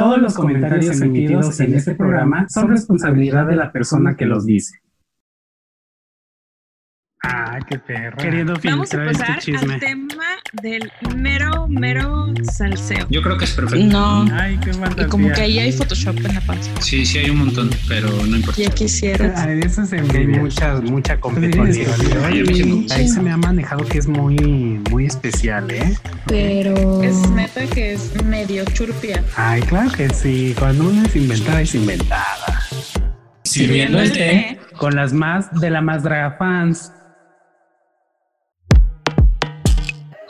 [0.00, 4.80] Todos los comentarios emitidos en este programa son responsabilidad de la persona que los dice.
[7.32, 8.16] Ah, qué perro.
[8.16, 9.74] Queriendo Vamos a filtrar este chisme.
[9.74, 10.24] al tema
[10.62, 13.06] del mero, mero salseo.
[13.08, 13.86] Yo creo que es perfecto.
[13.86, 14.26] No.
[14.32, 14.72] Ay, qué
[15.02, 16.70] Y como que ahí hay Photoshop en la panza.
[16.80, 18.60] Sí, sí hay un montón, pero no importa.
[18.60, 19.32] Ya quisiera.
[19.36, 21.94] Ah, eso se Que hay mucha, mucha competencia.
[21.96, 22.94] sí, Ay, a mí sí me gusta.
[22.96, 25.96] Ahí se me ha manejado que es muy, muy especial, ¿eh?
[26.26, 29.22] Pero es neta que es medio churpia.
[29.36, 30.52] Ay, claro que sí.
[30.58, 32.60] Cuando uno es inventada, es inventada.
[33.44, 34.58] Sirviendo el té.
[34.76, 36.92] Con las más de la más draga fans.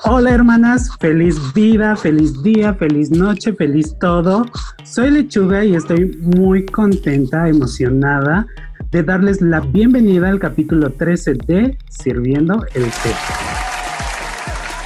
[0.05, 4.47] Hola hermanas, feliz vida, feliz día, feliz noche, feliz todo.
[4.83, 8.47] Soy Lechuga y estoy muy contenta, emocionada
[8.91, 13.15] de darles la bienvenida al capítulo 13 de Sirviendo el Té.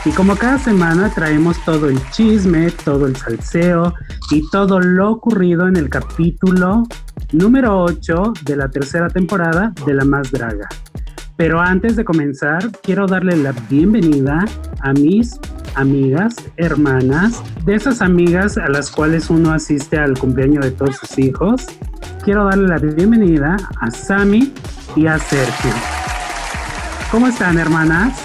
[0.04, 3.94] Y como cada semana traemos todo el chisme, todo el salseo
[4.32, 6.82] y todo lo ocurrido en el capítulo
[7.30, 10.68] número 8 de la tercera temporada de La Más Draga.
[11.36, 14.44] Pero antes de comenzar, quiero darle la bienvenida
[14.80, 15.40] a mis
[15.74, 21.18] amigas, hermanas, de esas amigas a las cuales uno asiste al cumpleaños de todos sus
[21.18, 21.66] hijos.
[22.24, 24.52] Quiero darle la bienvenida a Sami
[24.94, 25.72] y a Sergio.
[27.10, 28.16] ¿Cómo están, hermanas?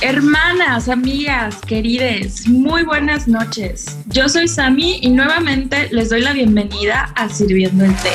[0.00, 3.98] Hermanas, amigas, querides, muy buenas noches.
[4.06, 8.10] Yo soy Sami y nuevamente les doy la bienvenida a Sirviendo el Té.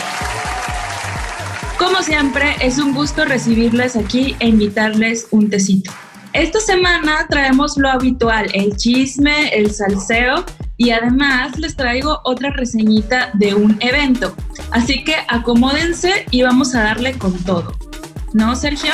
[1.88, 5.90] Como siempre, es un gusto recibirles aquí e invitarles un tecito.
[6.34, 10.44] Esta semana traemos lo habitual, el chisme, el salseo
[10.76, 14.36] y además les traigo otra reseñita de un evento.
[14.72, 17.74] Así que acomódense y vamos a darle con todo.
[18.34, 18.92] ¿No, Sergio?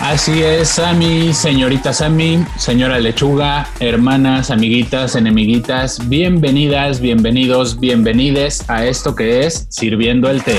[0.00, 9.14] Así es, Sammy, señorita Sammy, señora Lechuga, hermanas, amiguitas, enemiguitas, bienvenidas, bienvenidos, bienvenides a esto
[9.14, 10.56] que es Sirviendo el Té.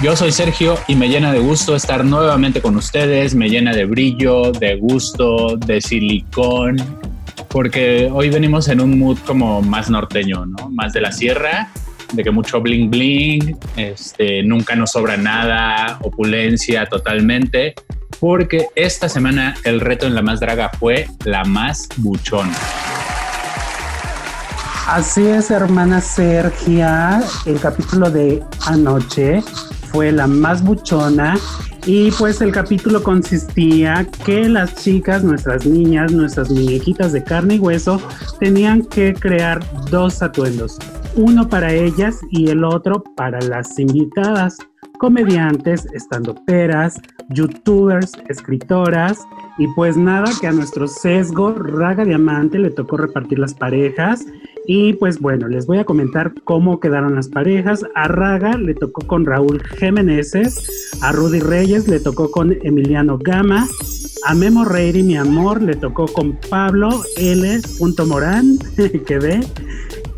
[0.00, 3.84] Yo soy Sergio y me llena de gusto estar nuevamente con ustedes, me llena de
[3.84, 6.76] brillo, de gusto, de silicón,
[7.48, 10.70] porque hoy venimos en un mood como más norteño, ¿no?
[10.70, 11.70] Más de la sierra,
[12.12, 17.74] de que mucho bling bling, este, nunca nos sobra nada, opulencia totalmente,
[18.20, 22.54] porque esta semana el reto en la más draga fue la más buchona.
[24.86, 27.20] Así es, hermana Sergia.
[27.44, 29.42] El capítulo de anoche
[29.90, 31.36] fue la más buchona.
[31.86, 37.58] Y pues el capítulo consistía que las chicas, nuestras niñas, nuestras muñequitas de carne y
[37.58, 38.00] hueso,
[38.38, 39.60] tenían que crear
[39.90, 40.78] dos atuendos.
[41.14, 44.58] Uno para ellas y el otro para las invitadas.
[44.98, 49.26] Comediantes, estandoperas, youtubers, escritoras.
[49.58, 54.24] Y pues nada, que a nuestro sesgo Raga Diamante le tocó repartir las parejas.
[54.66, 57.84] Y pues bueno, les voy a comentar cómo quedaron las parejas.
[57.94, 60.34] A Raga le tocó con Raúl Jiménez,
[61.00, 63.66] a Rudy Reyes le tocó con Emiliano Gama,
[64.26, 67.60] a Memo Reiri, mi amor, le tocó con Pablo L.
[68.06, 68.58] Morán,
[69.06, 69.40] quedé.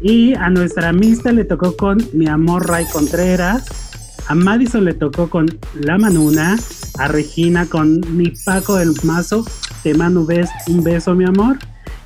[0.01, 3.90] Y a nuestra amista le tocó con mi amor Ray Contreras.
[4.31, 6.57] A Madison le tocó con La Manuna.
[7.01, 9.45] A Regina con mi Paco del Mazo.
[9.83, 11.59] Te mando un beso, un beso mi amor.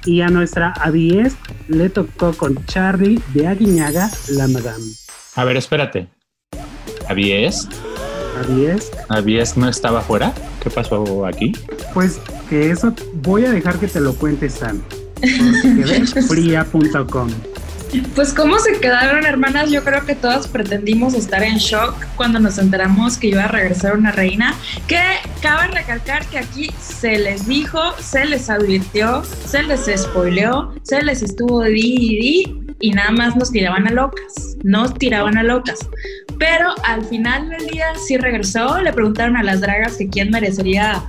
[0.06, 1.36] Y a nuestra Avies
[1.68, 4.84] le tocó con Charlie de Aguiñaga, la Madame.
[5.34, 6.08] A ver, espérate.
[7.10, 7.68] ¿Avies?
[8.42, 10.32] Avies, ¿Avies no estaba fuera?
[10.62, 11.52] ¿Qué pasó aquí?
[11.92, 14.80] pues que eso voy a dejar que te lo cuente Sam.
[16.26, 17.28] Fría.com.
[18.15, 22.59] Pues cómo se quedaron hermanas, yo creo que todas pretendimos estar en shock cuando nos
[22.59, 24.55] enteramos que iba a regresar una reina,
[24.88, 25.00] que
[25.41, 31.22] cabe recalcar que aquí se les dijo, se les advirtió, se les spoileó, se les
[31.22, 35.78] estuvo di y di y nada más nos tiraban a locas, nos tiraban a locas.
[36.38, 41.03] Pero al final del día sí regresó, le preguntaron a las dragas que quién merecería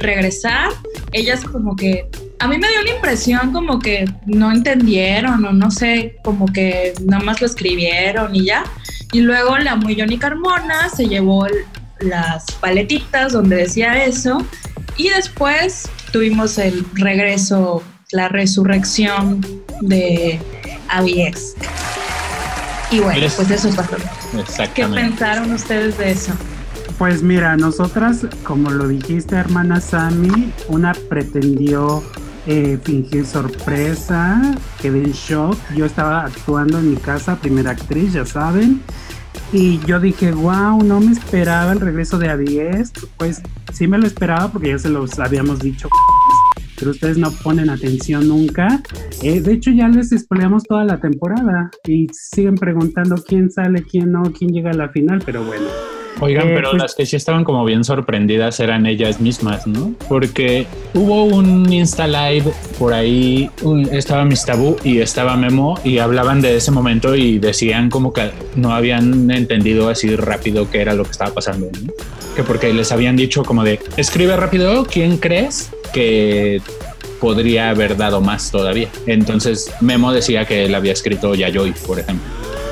[0.00, 0.70] regresar,
[1.12, 2.08] ellas como que
[2.40, 6.94] a mí me dio la impresión como que no entendieron o no sé, como que
[7.04, 8.64] nada más lo escribieron y ya.
[9.12, 11.46] Y luego la muy Johnny Carmona se llevó
[12.00, 14.38] las paletitas donde decía eso
[14.96, 17.82] y después tuvimos el regreso,
[18.12, 19.40] la resurrección
[19.80, 20.40] de
[20.88, 21.56] Avies.
[22.90, 23.34] Y bueno, ¿Ves?
[23.34, 23.96] pues eso pasó.
[24.74, 26.32] ¿Qué pensaron ustedes de eso?
[26.98, 32.02] Pues mira, nosotras, como lo dijiste, hermana Sammy, una pretendió
[32.48, 34.40] eh, fingir sorpresa,
[34.80, 35.56] quedé en shock.
[35.76, 38.80] Yo estaba actuando en mi casa, primera actriz, ya saben.
[39.52, 42.92] Y yo dije, wow, no me esperaba el regreso de Avies.
[43.18, 43.42] Pues
[43.72, 45.90] sí me lo esperaba porque ya se los habíamos dicho.
[46.78, 48.82] pero ustedes no ponen atención nunca.
[49.22, 54.12] Eh, de hecho, ya les spoileamos toda la temporada y siguen preguntando quién sale, quién
[54.12, 55.66] no, quién llega a la final, pero bueno.
[56.20, 59.92] Oigan, Eh, pero pues- las que sí estaban como bien sorprendidas eran ellas mismas, ¿no?
[60.08, 65.98] Porque hubo un Insta Live por ahí, un- estaba Miss Tabú y estaba Memo y
[65.98, 70.94] hablaban de ese momento y decían como que no habían entendido así rápido qué era
[70.94, 71.92] lo que estaba pasando, ¿no?
[72.34, 76.60] Que porque les habían dicho como de, escribe rápido, ¿quién crees que
[77.20, 78.88] podría haber dado más todavía?
[79.06, 82.26] Entonces Memo decía que él había escrito Yayoi, por ejemplo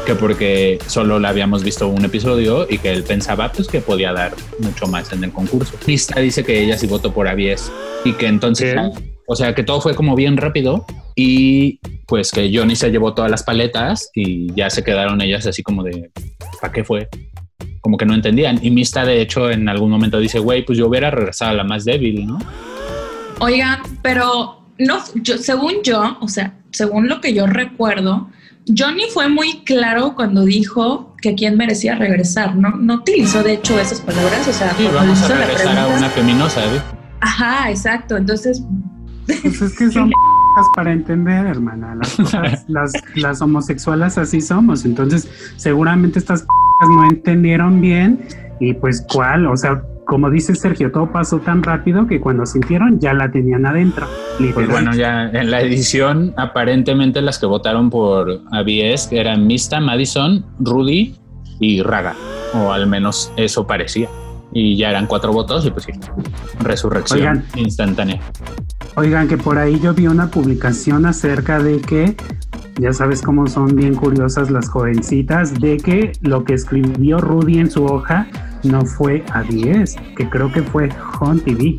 [0.07, 4.13] que porque solo le habíamos visto un episodio y que él pensaba pues que podía
[4.13, 5.75] dar mucho más en el concurso.
[5.85, 7.73] Pista dice que ella sí votó por Avies
[8.05, 8.77] y que entonces,
[9.27, 10.87] o sea, que todo fue como bien rápido
[11.17, 15.65] y pues que Johnny se llevó todas las paletas y ya se quedaron ellas así
[15.65, 16.11] como de
[16.61, 17.09] ¿para qué fue?
[17.81, 18.61] Como que no entendían.
[18.63, 21.65] Y Mista de hecho en algún momento dice, güey, pues yo hubiera regresado a la
[21.65, 22.39] más débil, ¿no?
[23.41, 28.31] Oigan, pero no, yo, según yo, o sea, según lo que yo recuerdo,
[28.67, 32.71] Johnny fue muy claro cuando dijo que quién merecía regresar, ¿no?
[32.71, 36.11] No utilizó de hecho esas palabras, o sea, cuando vamos a la regresar a una
[36.11, 36.83] feminosa, ¿eh?
[37.21, 38.17] Ajá, exacto.
[38.17, 38.63] Entonces,
[39.27, 40.11] Pues es que son
[40.75, 41.95] para entender, hermana.
[41.95, 44.85] Las, cosas, las, las homosexuales así somos.
[44.85, 46.47] Entonces, seguramente estas
[46.81, 48.27] no entendieron bien.
[48.59, 49.47] Y pues, ¿cuál?
[49.47, 53.67] O sea, como dice Sergio, todo pasó tan rápido que cuando sintieron ya la tenían
[53.67, 54.07] adentro.
[54.55, 60.47] Pues bueno, ya en la edición, aparentemente las que votaron por ABS eran Mista, Madison,
[60.61, 61.17] Rudy
[61.59, 62.15] y Raga,
[62.55, 64.09] o al menos eso parecía.
[64.53, 65.93] Y ya eran cuatro votos y pues sí,
[66.61, 67.45] resurrección Oigan.
[67.57, 68.21] instantánea.
[68.95, 72.17] Oigan, que por ahí yo vi una publicación acerca de que,
[72.81, 77.71] ya sabes cómo son bien curiosas las jovencitas, de que lo que escribió Rudy en
[77.71, 78.29] su hoja
[78.67, 80.89] no fue a 10, que creo que fue
[81.21, 81.79] Home TV.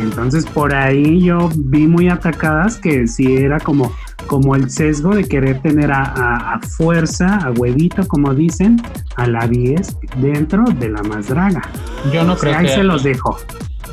[0.00, 3.92] Entonces por ahí yo vi muy atacadas que sí era como,
[4.28, 8.80] como el sesgo de querer tener a, a- a fuerza, a huevito, como dicen,
[9.16, 11.62] a la 10 dentro de la más draga.
[12.12, 13.36] Yo no O sea, creo ahí que se los dejo.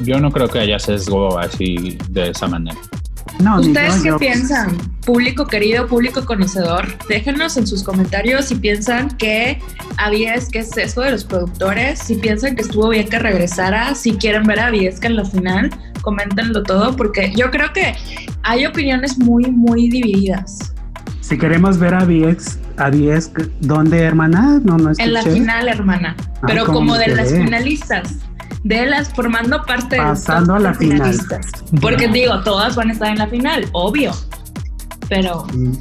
[0.04, 2.78] yo no creo que haya sesgo así de esa manera.
[3.40, 4.78] No, ¿ustedes qué yo- piensan?
[5.06, 9.60] Público querido, público conocedor, déjenos en sus comentarios si piensan que
[9.98, 14.14] Avies, que es eso de los productores, si piensan que estuvo bien que regresara, si
[14.14, 15.70] quieren ver a Aviesca en la final,
[16.02, 17.94] coméntenlo todo, porque yo creo que
[18.44, 20.74] hay opiniones muy, muy divididas.
[21.22, 24.60] Si queremos ver a 10, a 10 ¿dónde, hermana?
[24.64, 25.40] No, no En la escuché.
[25.40, 26.16] final, hermana,
[26.48, 28.16] pero ¿cómo como de las finalistas,
[28.66, 30.98] de las formando parte Pasando de a la final.
[30.98, 31.48] finalistas.
[31.80, 34.12] Porque digo, todas van a estar en la final, obvio,
[35.08, 35.74] pero Mm,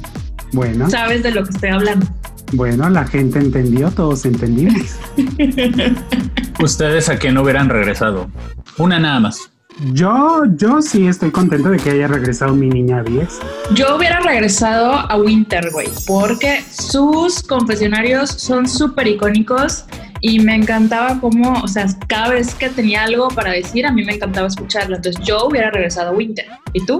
[0.53, 2.05] Bueno, sabes de lo que estoy hablando.
[2.53, 4.97] bueno, la gente entendió, todos entendimos.
[6.61, 8.29] ¿Ustedes a quién hubieran regresado?
[8.77, 9.49] Una nada más.
[9.91, 13.27] Yo, yo sí estoy contento de que haya regresado mi niña 10.
[13.73, 19.83] Yo hubiera regresado a Winter, güey, porque sus confesionarios son súper icónicos
[20.27, 24.03] y me encantaba cómo, o sea, cada vez que tenía algo para decir, a mí
[24.03, 24.95] me encantaba escucharlo.
[24.95, 26.47] Entonces yo hubiera regresado a Winter.
[26.73, 26.99] ¿Y tú?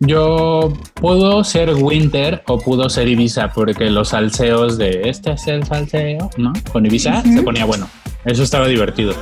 [0.00, 5.64] Yo pudo ser Winter o pudo ser Ibiza, porque los salseos de este es el
[5.64, 6.52] salseo, ¿no?
[6.72, 7.88] Con Ibiza se ponía bueno.
[8.24, 9.14] Eso estaba divertido.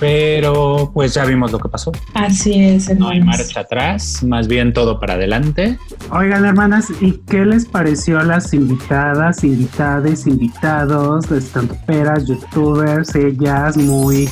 [0.00, 1.92] Pero pues ya vimos lo que pasó.
[2.14, 3.40] Así es, No hay hermanos.
[3.44, 5.78] marcha atrás, más bien todo para adelante.
[6.10, 13.76] Oigan, hermanas, ¿y qué les pareció a las invitadas, invitades, invitados, las estandoperas, youtubers, ellas
[13.76, 14.28] muy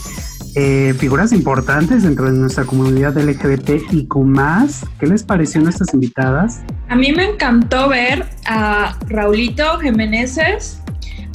[0.55, 4.87] eh, figuras importantes dentro de nuestra comunidad LGBT y más?
[4.99, 6.63] ¿Qué les pareció a nuestras invitadas?
[6.89, 10.39] A mí me encantó ver a Raulito Jiménez,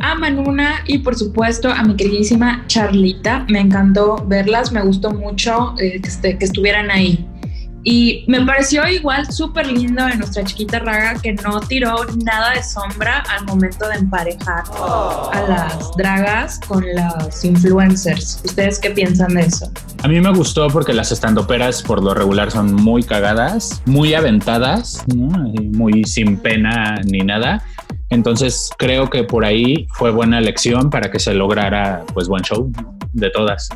[0.04, 3.46] a Manuna y por supuesto a mi queridísima Charlita.
[3.50, 7.26] Me encantó verlas, me gustó mucho eh, que, este- que estuvieran ahí.
[7.86, 12.64] Y me pareció igual súper lindo de nuestra chiquita Raga que no tiró nada de
[12.64, 14.64] sombra al momento de emparejar
[15.34, 18.40] a las dragas con las influencers.
[18.46, 19.70] ¿Ustedes qué piensan de eso?
[20.02, 25.04] A mí me gustó porque las estandoperas por lo regular son muy cagadas, muy aventadas,
[25.14, 27.64] muy sin pena ni nada.
[28.13, 32.72] Entonces creo que por ahí fue buena elección para que se lograra pues buen show
[33.12, 33.70] de todas.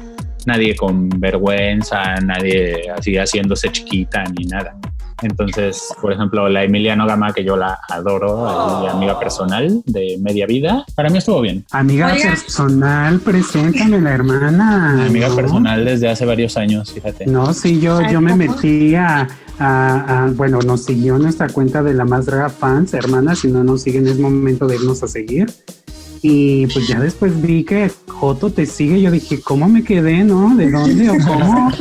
[0.45, 4.75] Nadie con vergüenza, nadie así haciéndose chiquita ni nada.
[5.23, 10.45] Entonces, por ejemplo, la Emiliano Gama, que yo la adoro, y amiga personal de media
[10.45, 11.65] vida, para mí estuvo bien.
[11.71, 12.29] Amiga Oigan.
[12.29, 15.05] personal, preséntame la hermana.
[15.07, 15.35] Amiga ¿no?
[15.35, 17.25] personal desde hace varios años, fíjate.
[17.25, 19.27] No, sí, yo, yo me metí a,
[19.59, 23.63] a- a- bueno, nos siguió nuestra cuenta de la Más Draga Fans, hermana, si no
[23.63, 25.51] nos siguen es momento de irnos a seguir.
[26.23, 28.99] Y pues ya después vi que Joto te sigue.
[28.99, 30.55] Yo dije, ¿cómo me quedé, no?
[30.55, 31.71] ¿De dónde o cómo?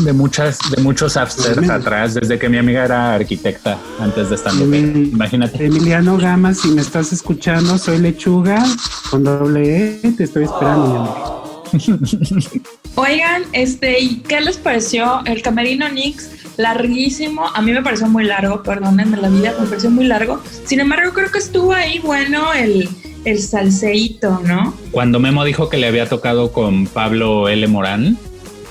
[0.00, 4.52] de muchas, de muchos afters atrás, desde que mi amiga era arquitecta antes de estar.
[4.52, 5.64] Imagínate.
[5.66, 8.64] Emiliano Gama, si me estás escuchando, soy lechuga
[9.12, 11.33] con doble E, te estoy esperando, mi amor.
[12.96, 16.30] Oigan, este, ¿y qué les pareció el Camerino Nix?
[16.56, 20.40] Larguísimo, a mí me pareció muy largo, perdónenme la vida, me pareció muy largo.
[20.64, 22.88] Sin embargo, creo que estuvo ahí bueno el,
[23.24, 24.72] el salseíto, ¿no?
[24.92, 27.66] Cuando Memo dijo que le había tocado con Pablo L.
[27.66, 28.16] Morán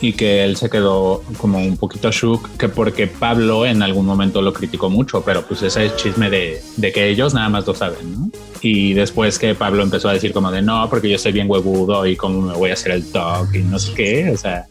[0.03, 4.41] y que él se quedó como un poquito shook, que porque Pablo en algún momento
[4.41, 7.73] lo criticó mucho, pero pues ese es chisme de, de que ellos nada más lo
[7.73, 8.29] saben, ¿no?
[8.61, 12.05] Y después que Pablo empezó a decir como de no, porque yo soy bien huevudo
[12.05, 14.67] y cómo me voy a hacer el talk y no sé qué, o sea,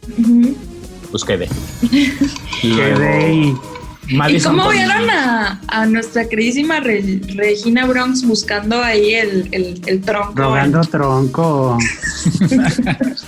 [1.11, 1.49] pues quedé.
[2.61, 3.55] quedé y
[4.09, 9.49] ¿Y cómo vieron a, nuestra queridísima Regina Bronx buscando ahí el,
[9.87, 10.35] el, tronco?
[10.35, 11.79] Rogando tronco.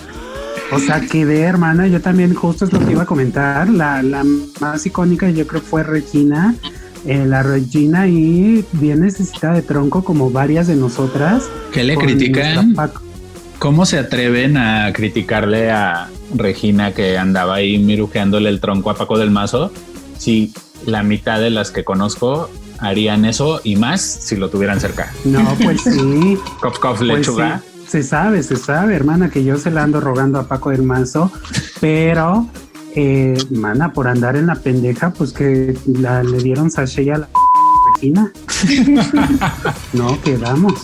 [0.74, 1.86] o sea, quedé, hermana.
[1.86, 3.68] Yo también, justo es lo que iba a comentar.
[3.68, 4.24] La, la
[4.60, 6.54] más icónica, yo creo, fue Regina.
[7.06, 11.50] Eh, la Regina y bien necesitada de tronco, como varias de nosotras.
[11.72, 12.74] ¿Qué le critican?
[13.58, 19.18] ¿Cómo se atreven a criticarle a Regina que andaba ahí mirujeándole el tronco a Paco
[19.18, 19.70] del Mazo?
[20.18, 20.52] Sí,
[20.86, 25.12] la mitad de las que conozco harían eso y más si lo tuvieran cerca.
[25.24, 26.38] No, pues sí.
[26.60, 27.62] Cof, cof, pues lechuga.
[27.86, 31.30] Se sabe, se sabe, hermana, que yo se la ando rogando a Paco del Mazo,
[31.80, 32.46] pero,
[32.94, 37.28] eh, mana, por andar en la pendeja, pues que la, le dieron sachet a la
[37.94, 38.32] Regina.
[39.92, 40.74] no, quedamos.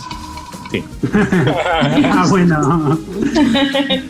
[0.71, 0.83] Sí.
[1.13, 2.97] ah, bueno.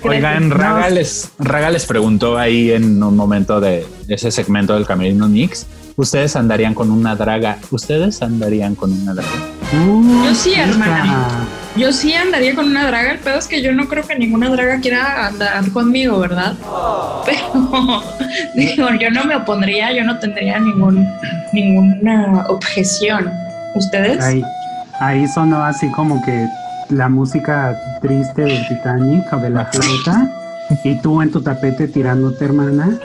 [0.04, 5.28] Oigan, Raga les, Raga les preguntó ahí en un momento de ese segmento del Camerino
[5.28, 7.60] Nix ustedes andarían con una draga.
[7.70, 9.30] ¿Ustedes andarían con una draga?
[9.72, 11.48] yo sí, hermana.
[11.76, 13.12] Yo sí andaría con una draga.
[13.12, 16.54] El pedo es que yo no creo que ninguna draga quiera andar conmigo, ¿verdad?
[17.26, 18.04] Pero
[18.56, 21.08] digo, yo no me opondría, yo no tendría ningún,
[21.54, 23.32] ninguna objeción.
[23.76, 24.22] ¿Ustedes?
[24.22, 24.44] Ahí,
[25.00, 26.46] ahí sonó así como que
[26.90, 30.30] la música triste del Titanic o de la flauta
[30.84, 32.98] y tú en tu tapete tirándote, hermana.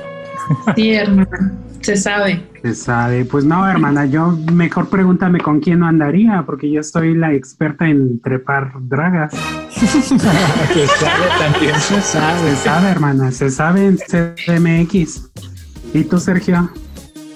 [0.75, 1.53] Sí, hermana.
[1.87, 2.45] Se sabe.
[2.63, 3.25] Se sabe.
[3.25, 7.89] Pues no, hermana, yo mejor pregúntame con quién no andaría, porque yo soy la experta
[7.89, 9.33] en trepar dragas.
[9.71, 11.77] se sabe también.
[11.77, 13.31] Se sabe, se sabe, hermana.
[13.31, 15.31] Se sabe en CMX.
[15.95, 16.69] ¿Y tú, Sergio?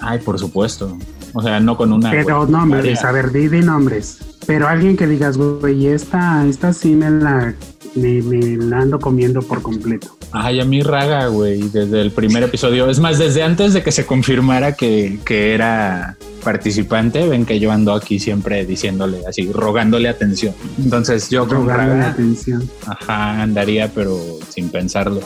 [0.01, 0.97] Ay, por supuesto.
[1.33, 2.11] O sea, no con una.
[2.11, 4.19] Pero nombres, a ver, di, di nombres.
[4.47, 7.55] Pero alguien que digas, güey, esta, esta sí me la
[7.95, 8.21] me,
[8.57, 10.15] la ando comiendo por completo.
[10.31, 12.89] Ay, a mí raga, güey, desde el primer episodio.
[12.89, 17.71] Es más, desde antes de que se confirmara que, que era participante, ven que yo
[17.71, 20.53] ando aquí siempre diciéndole así, rogándole atención.
[20.81, 22.69] Entonces yo con Raga, atención.
[22.85, 24.19] Ajá, andaría, pero
[24.49, 25.21] sin pensarlo.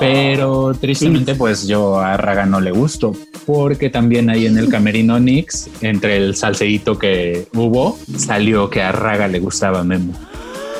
[0.00, 5.18] Pero tristemente, pues yo a Raga no le gusto, porque también ahí en el camerino
[5.20, 10.14] Nix, entre el salseíto que hubo, salió que a Raga le gustaba Memo.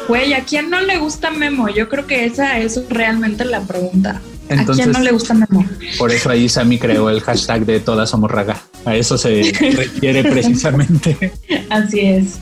[0.08, 1.68] Güey, ¿a quién no le gusta Memo?
[1.68, 4.20] Yo creo que esa es realmente la pregunta.
[4.50, 5.66] ¿A quién no le gusta Memo?
[5.98, 8.60] Por eso ahí Sammy creó el hashtag de todas somos raga.
[8.84, 11.32] A eso se refiere precisamente.
[11.70, 12.38] Así es.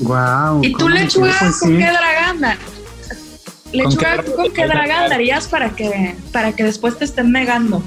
[0.00, 0.62] Wow.
[0.62, 2.56] ¿Y tú, Lechuga, con qué draganda?
[3.72, 7.82] Lechuga, ¿con con qué draga andarías para que, para que después te estén negando?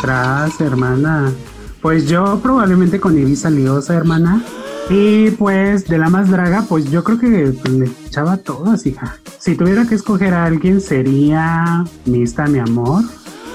[0.00, 1.32] Tras, hermana.
[1.80, 4.42] Pues yo probablemente con Ibiza Liosa, hermana.
[4.88, 9.18] Y pues de la más draga, pues yo creo que le echaba todas, hija.
[9.38, 13.02] Si tuviera que escoger a alguien, sería Mista, mi amor,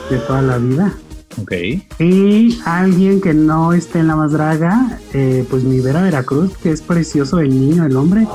[0.10, 0.94] de toda la vida.
[1.42, 1.54] Ok.
[2.00, 6.72] Y alguien que no esté en la más draga, eh, pues mi Vera Veracruz, que
[6.72, 8.28] es precioso el niño, el hombre,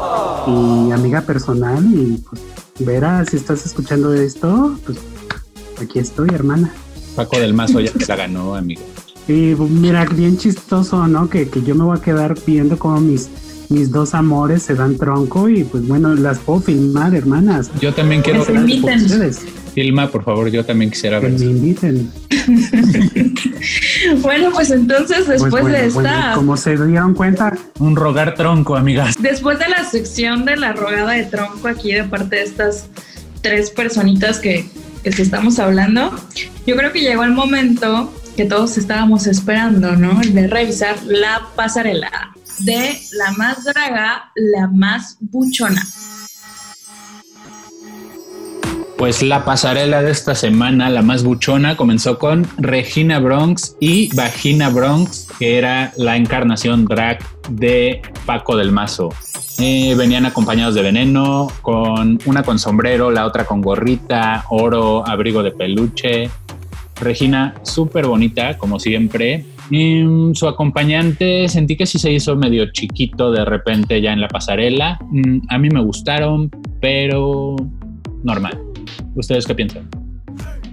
[0.47, 1.85] y amiga personal.
[1.93, 2.41] Y pues
[2.79, 4.99] Vera, si estás escuchando esto, pues
[5.83, 6.73] aquí estoy, hermana.
[7.15, 8.83] Paco del Mazo ya te la ganó, amigo.
[9.29, 11.29] Y mira, bien chistoso, ¿no?
[11.29, 13.29] Que, que yo me voy a quedar viendo cómo mis,
[13.69, 17.71] mis dos amores se dan tronco y pues bueno, las puedo filmar, hermanas.
[17.81, 19.35] Yo también quiero ver.
[19.75, 21.37] Filma, por favor, yo también quisiera ver.
[21.37, 22.11] Que me inviten.
[24.23, 26.33] bueno, pues entonces pues después de esta...
[26.35, 27.53] como se dieron cuenta.
[27.79, 29.17] Un rogar tronco, amigas.
[29.19, 32.89] Después de la sección de la rogada de tronco aquí de parte de estas
[33.43, 34.67] tres personitas que,
[35.03, 36.13] que estamos hablando,
[36.67, 40.21] yo creo que llegó el momento que todos estábamos esperando, ¿no?
[40.21, 45.83] De revisar la pasarela de la más draga, la más buchona.
[48.99, 54.71] Pues la pasarela de esta semana, la más buchona, comenzó con Regina Bronx y Vagina
[54.71, 57.19] Bronx, que era la encarnación drag
[57.51, 59.11] de Paco del Mazo.
[59.59, 65.43] Eh, venían acompañados de veneno, con una con sombrero, la otra con gorrita, oro, abrigo
[65.43, 66.31] de peluche.
[67.01, 69.45] Regina, súper bonita, como siempre.
[69.71, 74.29] Mm, su acompañante sentí que sí se hizo medio chiquito de repente ya en la
[74.29, 74.99] pasarela.
[75.11, 76.51] Mm, a mí me gustaron,
[76.81, 77.57] pero
[78.23, 78.59] normal.
[79.15, 79.89] ¿Ustedes qué piensan?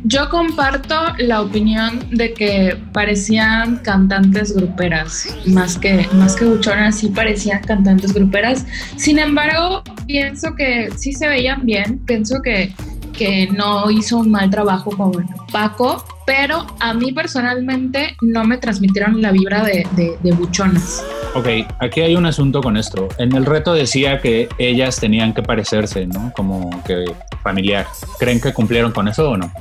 [0.06, 7.08] Yo comparto la opinión de que parecían cantantes gruperas, más que, más que buchonas, sí
[7.08, 8.66] parecían cantantes gruperas.
[8.98, 12.74] Sin embargo, pienso que sí se veían bien, pienso que,
[13.14, 19.22] que no hizo un mal trabajo con Paco, pero a mí personalmente no me transmitieron
[19.22, 21.04] la vibra de, de, de buchonas.
[21.36, 21.48] Ok,
[21.80, 23.08] aquí hay un asunto con esto.
[23.18, 26.32] En el reto decía que ellas tenían que parecerse, ¿no?
[26.36, 27.06] Como que
[27.42, 27.88] familiar.
[28.20, 29.52] ¿Creen que cumplieron con eso o no?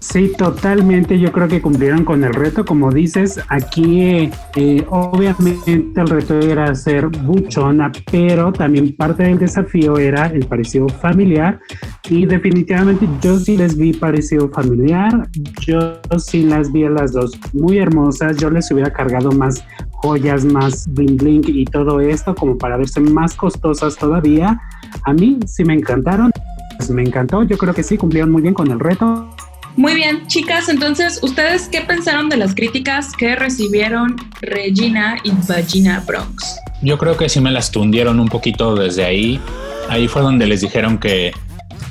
[0.00, 1.18] Sí, totalmente.
[1.18, 2.64] Yo creo que cumplieron con el reto.
[2.64, 9.98] Como dices, aquí eh, obviamente el reto era ser buchona, pero también parte del desafío
[9.98, 11.60] era el parecido familiar.
[12.08, 15.28] Y definitivamente yo sí les vi parecido familiar.
[15.60, 18.38] Yo sí las vi a las dos muy hermosas.
[18.38, 19.62] Yo les hubiera cargado más
[20.02, 24.58] joyas, más bling bling y todo esto como para verse más costosas todavía.
[25.04, 26.30] A mí sí me encantaron.
[26.78, 27.42] Pues me encantó.
[27.42, 29.28] Yo creo que sí cumplieron muy bien con el reto.
[29.76, 36.02] Muy bien, chicas, entonces, ¿ustedes qué pensaron de las críticas que recibieron Regina y Vagina
[36.06, 36.56] Bronx?
[36.82, 39.40] Yo creo que sí me las tundieron un poquito desde ahí.
[39.88, 41.32] Ahí fue donde les dijeron que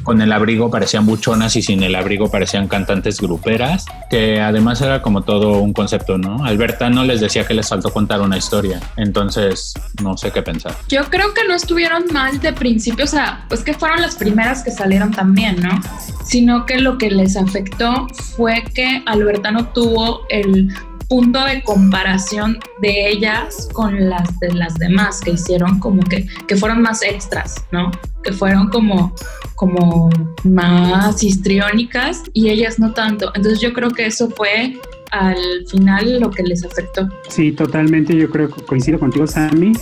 [0.03, 5.01] con el abrigo parecían buchonas y sin el abrigo parecían cantantes gruperas, que además era
[5.01, 6.43] como todo un concepto, ¿no?
[6.45, 10.75] Alberta no les decía que les faltó contar una historia, entonces no sé qué pensar.
[10.87, 14.63] Yo creo que no estuvieron mal de principio, o sea, pues que fueron las primeras
[14.63, 15.81] que salieron también, ¿no?
[16.23, 20.73] Sino que lo que les afectó fue que Alberta no tuvo el
[21.09, 26.55] punto de comparación de ellas con las de las demás que hicieron como que, que
[26.55, 27.91] fueron más extras, ¿no?
[28.23, 29.13] Que fueron como,
[29.55, 30.09] como
[30.43, 33.31] más histriónicas y ellas no tanto.
[33.35, 34.77] Entonces yo creo que eso fue
[35.11, 37.09] al final lo que les afectó.
[37.27, 39.73] Sí, totalmente, yo creo que coincido contigo, Sammy,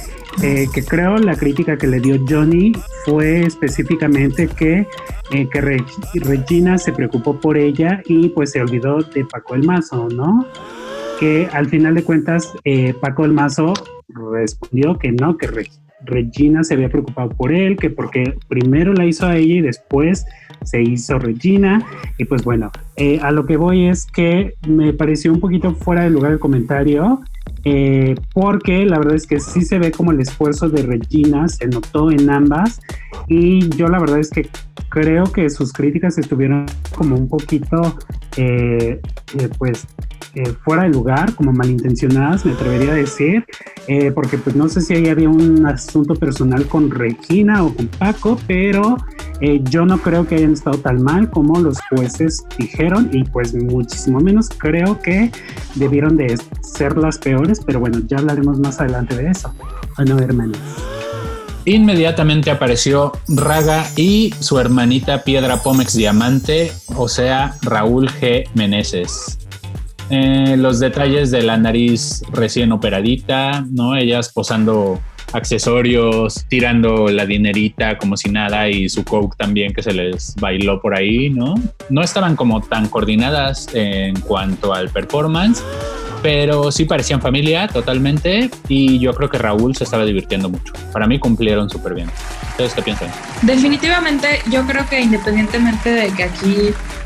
[0.41, 2.71] eh, que creo la crítica que le dio Johnny
[3.05, 4.87] fue específicamente que,
[5.31, 5.61] eh, que
[6.21, 10.47] Regina se preocupó por ella y pues se olvidó de Paco el Mazo, ¿no?
[11.19, 13.73] Que al final de cuentas eh, Paco del Mazo
[14.07, 15.49] respondió que no, que
[16.05, 20.25] Regina se había preocupado por él, que porque primero la hizo a ella y después
[20.63, 21.85] se hizo Regina.
[22.17, 26.03] Y pues bueno, eh, a lo que voy es que me pareció un poquito fuera
[26.03, 27.21] de lugar el comentario.
[27.63, 31.67] Eh, porque la verdad es que sí se ve como el esfuerzo de Regina se
[31.67, 32.79] notó en ambas
[33.27, 34.47] y yo la verdad es que
[34.89, 37.97] creo que sus críticas estuvieron como un poquito
[39.57, 39.87] pues
[40.37, 43.43] eh, fuera de lugar, como malintencionadas, me atrevería a decir,
[43.87, 47.87] eh, porque pues no sé si ahí había un asunto personal con Regina o con
[47.87, 48.97] Paco, pero
[49.41, 53.55] eh, yo no creo que hayan estado tan mal como los jueces dijeron y pues
[53.55, 55.31] muchísimo menos creo que
[55.73, 59.51] debieron de ser las peores, pero bueno, ya hablaremos más adelante de eso.
[59.95, 60.59] Bueno, hermanos.
[61.65, 68.47] Inmediatamente apareció Raga y su hermanita Piedra Pómex Diamante, o sea, Raúl G.
[68.53, 69.46] Meneses.
[70.09, 73.95] Eh, los detalles de la nariz recién operadita, ¿no?
[73.95, 74.99] Ellas posando
[75.33, 80.81] accesorios, tirando la dinerita como si nada y su coke también que se les bailó
[80.81, 81.55] por ahí, ¿no?
[81.89, 85.61] No estaban como tan coordinadas en cuanto al performance,
[86.21, 90.73] pero sí parecían familia totalmente y yo creo que Raúl se estaba divirtiendo mucho.
[90.93, 92.09] Para mí cumplieron súper bien.
[92.57, 93.11] ¿Ustedes qué piensan?
[93.43, 96.55] Definitivamente yo creo que independientemente de que aquí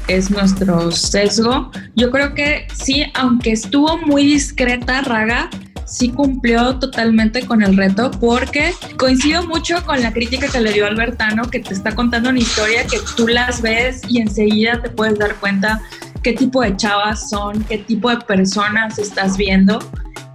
[0.07, 1.71] es nuestro sesgo.
[1.93, 5.49] Yo creo que sí, aunque estuvo muy discreta Raga,
[5.85, 10.85] sí cumplió totalmente con el reto porque coincido mucho con la crítica que le dio
[10.85, 15.19] Albertano, que te está contando una historia que tú las ves y enseguida te puedes
[15.19, 15.81] dar cuenta
[16.23, 19.79] qué tipo de chavas son, qué tipo de personas estás viendo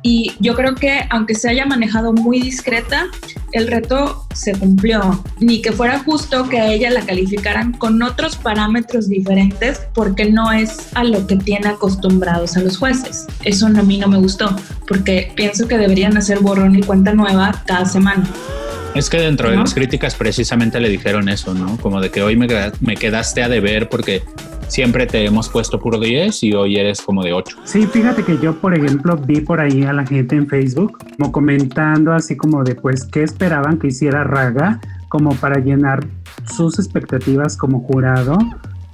[0.07, 3.07] y yo creo que aunque se haya manejado muy discreta,
[3.51, 5.21] el reto se cumplió.
[5.40, 10.53] Ni que fuera justo que a ella la calificaran con otros parámetros diferentes porque no
[10.53, 13.27] es a lo que tiene acostumbrados a los jueces.
[13.42, 14.55] Eso a mí no me gustó
[14.87, 18.25] porque pienso que deberían hacer borrón y cuenta nueva cada semana.
[18.95, 21.79] Es que dentro de las críticas precisamente le dijeron eso, ¿no?
[21.79, 22.47] Como de que hoy me,
[22.81, 24.23] me quedaste a deber porque
[24.68, 27.57] siempre te hemos puesto puro 10 y hoy eres como de 8.
[27.64, 31.33] Sí, fíjate que yo, por ejemplo, vi por ahí a la gente en Facebook como
[31.33, 36.07] comentando así como de pues qué esperaban que hiciera Raga como para llenar
[36.44, 38.38] sus expectativas como jurado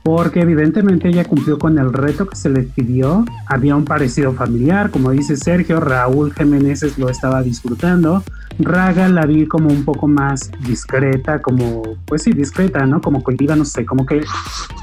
[0.03, 3.25] porque evidentemente ella cumplió con el reto que se le pidió.
[3.47, 8.23] Había un parecido familiar, como dice Sergio, Raúl Jiménez lo estaba disfrutando.
[8.59, 13.01] Raga la vi como un poco más discreta, como, pues sí, discreta, ¿no?
[13.01, 14.23] Como cohibida, no sé, como que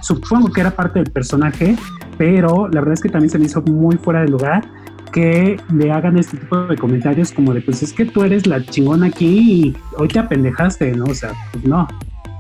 [0.02, 1.76] supongo que era parte del personaje,
[2.18, 4.64] pero la verdad es que también se me hizo muy fuera de lugar
[5.12, 8.64] que le hagan este tipo de comentarios como de, pues es que tú eres la
[8.64, 11.06] chingona aquí y hoy te apendejaste, ¿no?
[11.06, 11.88] O sea, pues no,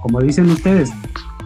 [0.01, 0.91] como dicen ustedes,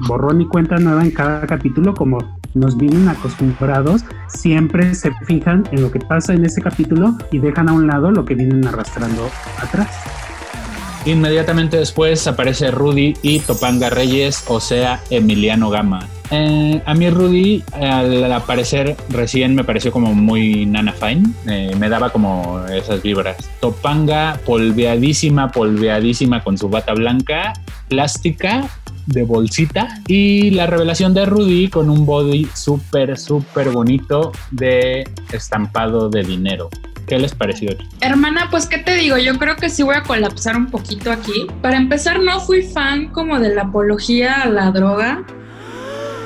[0.07, 2.19] borrón y cuenta nueva en cada capítulo, como
[2.53, 7.69] nos vienen acostumbrados, siempre se fijan en lo que pasa en ese capítulo y dejan
[7.69, 9.29] a un lado lo que vienen arrastrando
[9.61, 9.89] atrás.
[11.05, 16.07] Inmediatamente después aparece Rudy y Topanga Reyes, o sea, Emiliano Gama.
[16.35, 21.89] Eh, a mí Rudy al aparecer recién me pareció como muy Nana Fine, eh, me
[21.89, 23.37] daba como esas vibras.
[23.61, 27.53] Topanga polveadísima, polveadísima con su bata blanca,
[27.87, 28.67] plástica
[29.05, 36.09] de bolsita y la revelación de Rudy con un body súper, súper bonito de estampado
[36.09, 36.71] de dinero.
[37.05, 37.77] ¿Qué les pareció?
[38.01, 41.45] Hermana, pues qué te digo, yo creo que sí voy a colapsar un poquito aquí.
[41.61, 45.23] Para empezar, no fui fan como de la apología a la droga.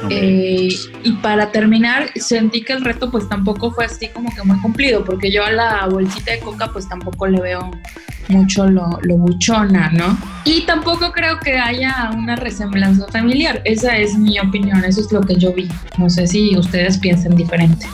[0.09, 0.69] Eh,
[1.03, 5.03] y para terminar, sentí que el reto pues tampoco fue así como que muy cumplido,
[5.03, 7.71] porque yo a la bolsita de coca pues tampoco le veo
[8.29, 10.17] mucho lo, lo buchona, ¿no?
[10.45, 15.21] Y tampoco creo que haya una resemblanza familiar, esa es mi opinión, eso es lo
[15.21, 15.69] que yo vi.
[15.97, 17.87] No sé si ustedes piensan diferente.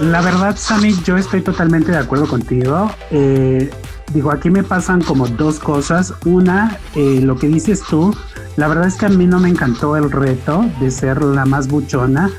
[0.00, 2.90] La verdad, Sammy, yo estoy totalmente de acuerdo contigo.
[3.10, 3.70] Eh,
[4.12, 6.14] digo, aquí me pasan como dos cosas.
[6.24, 8.14] Una, eh, lo que dices tú,
[8.56, 11.68] la verdad es que a mí no me encantó el reto de ser la más
[11.68, 12.30] buchona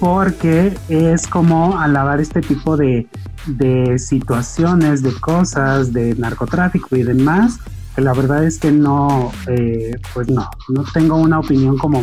[0.00, 3.06] porque es como alabar este tipo de,
[3.46, 7.58] de situaciones, de cosas, de narcotráfico y demás,
[7.96, 12.02] la verdad es que no, eh, pues no, no tengo una opinión como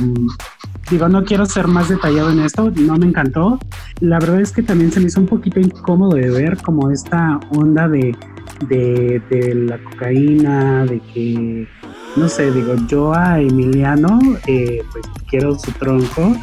[0.89, 3.59] Digo, no quiero ser más detallado en esto, no me encantó.
[3.99, 7.41] La verdad es que también se me hizo un poquito incómodo de ver como esta
[7.51, 7.89] onda
[8.67, 11.67] de, de, la cocaína, de que,
[12.15, 16.35] no sé, digo, yo a Emiliano, eh, pues quiero su tronco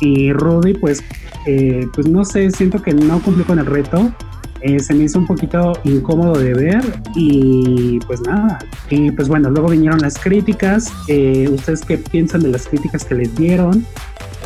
[0.00, 1.02] y Rudy, pues,
[1.46, 4.12] eh, pues no sé, siento que no cumplió con el reto.
[4.60, 6.82] Eh, se me hizo un poquito incómodo de ver
[7.14, 8.58] y pues nada.
[8.90, 10.92] Y pues bueno, luego vinieron las críticas.
[11.08, 13.86] Eh, ¿Ustedes qué piensan de las críticas que les dieron?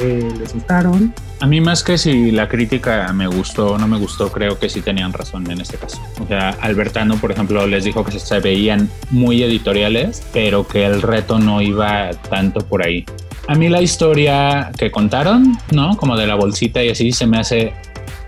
[0.01, 1.13] Eh, ¿Les gustaron?
[1.41, 4.69] A mí más que si la crítica me gustó o no me gustó, creo que
[4.69, 6.01] sí tenían razón en este caso.
[6.23, 11.01] O sea, Albertano, por ejemplo, les dijo que se veían muy editoriales, pero que el
[11.01, 13.07] reto no iba tanto por ahí.
[13.49, 15.97] A mí la historia que contaron, ¿no?
[15.97, 17.73] Como de la bolsita y así, se me hace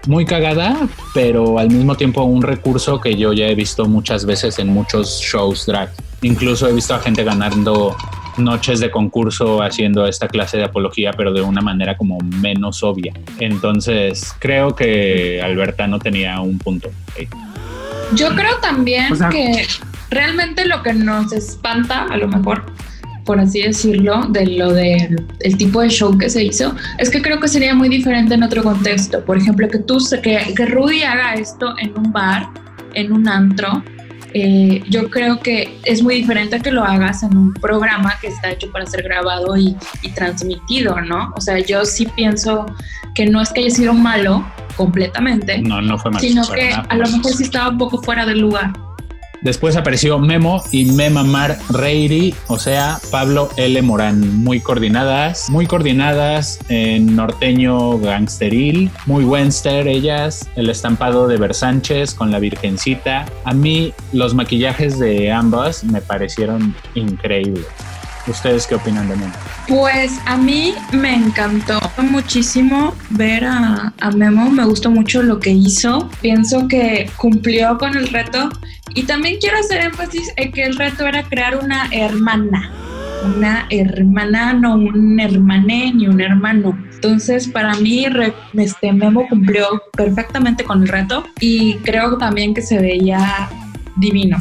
[0.06, 4.58] muy cagada, pero al mismo tiempo un recurso que yo ya he visto muchas veces
[4.58, 5.90] en muchos shows drag.
[6.22, 7.96] Incluso he visto a gente ganando
[8.36, 13.12] noches de concurso haciendo esta clase de apología, pero de una manera como menos obvia.
[13.38, 16.90] Entonces, creo que Alberta no tenía un punto.
[18.14, 19.66] Yo creo también que
[20.10, 22.64] realmente lo que nos espanta, a lo mejor,
[23.24, 27.22] por así decirlo, de lo del el tipo de show que se hizo, es que
[27.22, 29.24] creo que sería muy diferente en otro contexto.
[29.24, 32.48] Por ejemplo, que tú, que, que Rudy haga esto en un bar,
[32.94, 33.82] en un antro,
[34.34, 38.50] eh, yo creo que es muy diferente que lo hagas en un programa que está
[38.50, 41.32] hecho para ser grabado y, y, transmitido, ¿no?
[41.36, 42.66] O sea, yo sí pienso
[43.14, 44.44] que no es que haya sido malo
[44.76, 48.24] completamente, no, no fue malo, sino que a lo mejor sí estaba un poco fuera
[48.24, 48.72] del lugar.
[49.42, 53.82] Después apareció Memo y Memamar Reiri, o sea, Pablo L.
[53.82, 54.42] Morán.
[54.44, 62.30] Muy coordinadas, muy coordinadas en norteño gangsteril, muy Wenster ellas, el estampado de Versánchez con
[62.30, 63.26] la Virgencita.
[63.44, 67.66] A mí los maquillajes de ambas me parecieron increíbles.
[68.26, 69.32] ¿Ustedes qué opinan de Memo?
[69.66, 75.50] Pues a mí me encantó muchísimo ver a, a, Memo, me gustó mucho lo que
[75.50, 78.48] hizo, pienso que cumplió con el reto
[78.94, 82.70] y también quiero hacer énfasis en que el reto era crear una hermana,
[83.24, 86.78] una hermana, no un hermané ni un hermano.
[86.94, 88.06] Entonces, para mí,
[88.54, 93.48] este Memo cumplió perfectamente con el reto y creo también que se veía
[93.96, 94.40] divino.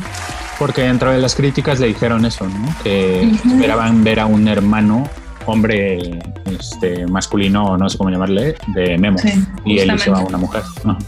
[0.62, 2.76] Porque dentro de las críticas le dijeron eso, ¿no?
[2.84, 5.10] Que esperaban ver a un hermano
[5.48, 9.18] hombre este, masculino, no sé cómo llamarle, de Memo.
[9.66, 10.62] y él hizo a una mujer.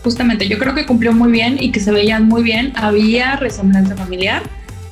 [0.03, 2.73] Justamente, yo creo que cumplió muy bien y que se veían muy bien.
[2.75, 4.41] Había resemblanza familiar.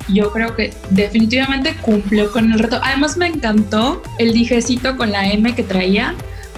[0.08, 2.80] Yo creo que definitivamente cumplió con el reto.
[2.84, 6.14] Además me encantó el dijecito con la M que traía,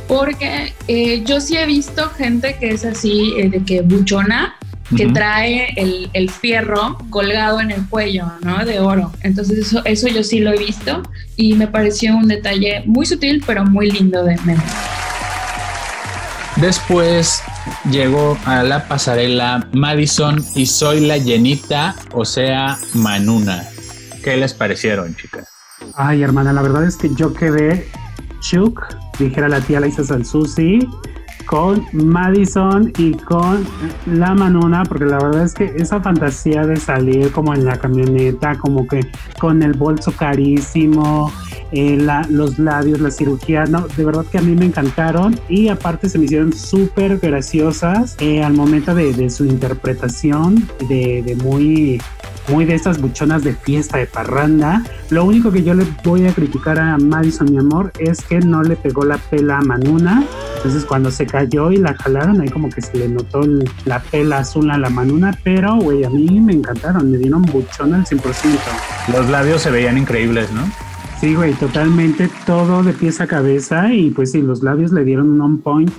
[0.09, 4.57] porque eh, yo sí he visto gente que es así, eh, de que buchona,
[4.95, 8.65] que trae el, el, fierro colgado en el cuello, ¿no?
[8.65, 9.11] De oro.
[9.21, 11.03] Entonces eso, eso yo sí lo he visto
[11.35, 14.63] y me pareció un detalle muy sutil pero muy lindo de Memo.
[16.57, 17.41] Después
[17.89, 23.63] llegó a la pasarela Madison y soy la llenita, o sea, Manuna.
[24.23, 25.47] ¿Qué les parecieron, chicas?
[25.95, 27.87] Ay, hermana, la verdad es que yo quedé
[28.39, 28.81] Chuk,
[29.19, 30.79] dijera la tía Laisa Susi,
[31.45, 33.65] con Madison y con
[34.05, 38.57] la Manuna, porque la verdad es que esa fantasía de salir como en la camioneta,
[38.57, 39.01] como que
[39.39, 41.31] con el bolso carísimo,
[41.71, 41.97] eh,
[42.29, 46.19] los labios, la cirugía, no, de verdad que a mí me encantaron y aparte se
[46.19, 51.99] me hicieron súper graciosas eh, al momento de, su interpretación, de, de muy
[52.49, 54.83] muy de estas buchonas de fiesta, de parranda.
[55.09, 58.63] Lo único que yo le voy a criticar a Madison, mi amor, es que no
[58.63, 60.23] le pegó la pela a Manuna.
[60.63, 63.41] Entonces cuando se cayó y la jalaron, ahí como que se le notó
[63.83, 67.93] la pela azul a la Manuna, pero güey, a mí me encantaron, me dieron buchón
[67.93, 68.21] al 100%.
[69.11, 70.61] Los labios se veían increíbles, ¿no?
[71.19, 75.31] Sí, güey, totalmente todo de pies a cabeza y pues sí, los labios le dieron
[75.31, 75.91] un on point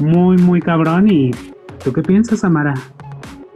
[0.00, 1.08] muy, muy cabrón.
[1.08, 1.30] ¿Y
[1.84, 2.74] tú qué piensas, Amara?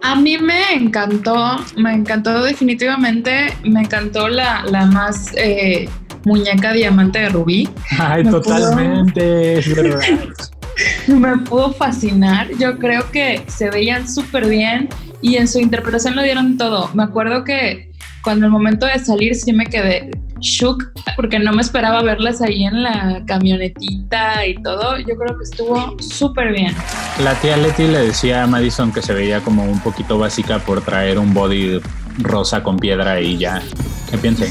[0.05, 5.89] A mí me encantó, me encantó definitivamente, me encantó la, la más eh,
[6.25, 7.69] muñeca diamante de Rubí.
[7.99, 9.61] Ay, totalmente.
[11.07, 14.89] me pudo fascinar, yo creo que se veían súper bien
[15.21, 16.91] y en su interpretación lo dieron todo.
[16.95, 17.91] Me acuerdo que
[18.23, 20.11] cuando el momento de salir sí me quedé
[20.43, 24.99] shook porque no me esperaba verlas ahí en la camionetita y todo.
[24.99, 26.75] Yo creo que estuvo súper bien.
[27.23, 30.83] La tía Leti le decía a Madison que se veía como un poquito básica por
[30.83, 31.81] traer un body
[32.19, 33.63] rosa con piedra y ya.
[34.11, 34.49] ¿Qué piensan?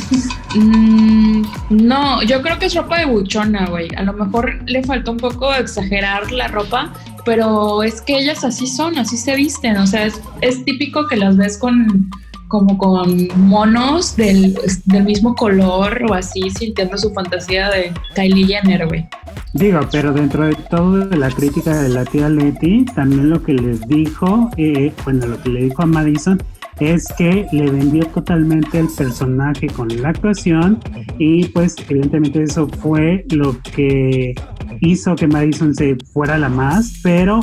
[0.56, 3.90] Mm, no, yo creo que es ropa de buchona, güey.
[3.96, 6.92] A lo mejor le faltó un poco exagerar la ropa,
[7.26, 9.78] pero es que ellas así son, así se visten.
[9.78, 12.10] O sea, es, es típico que las ves con
[12.52, 14.54] como con monos del,
[14.86, 19.08] del, mismo color o así, sintiendo su fantasía de Kylie Jenner, güey.
[19.54, 23.54] Digo, pero dentro de todo de la crítica de la tía Letty, también lo que
[23.54, 26.44] les dijo, eh, bueno, lo que le dijo a Madison
[26.82, 30.80] es que le vendió totalmente el personaje con la actuación
[31.20, 34.34] y pues evidentemente eso fue lo que
[34.82, 37.40] hizo que Madison se fuera la más, pero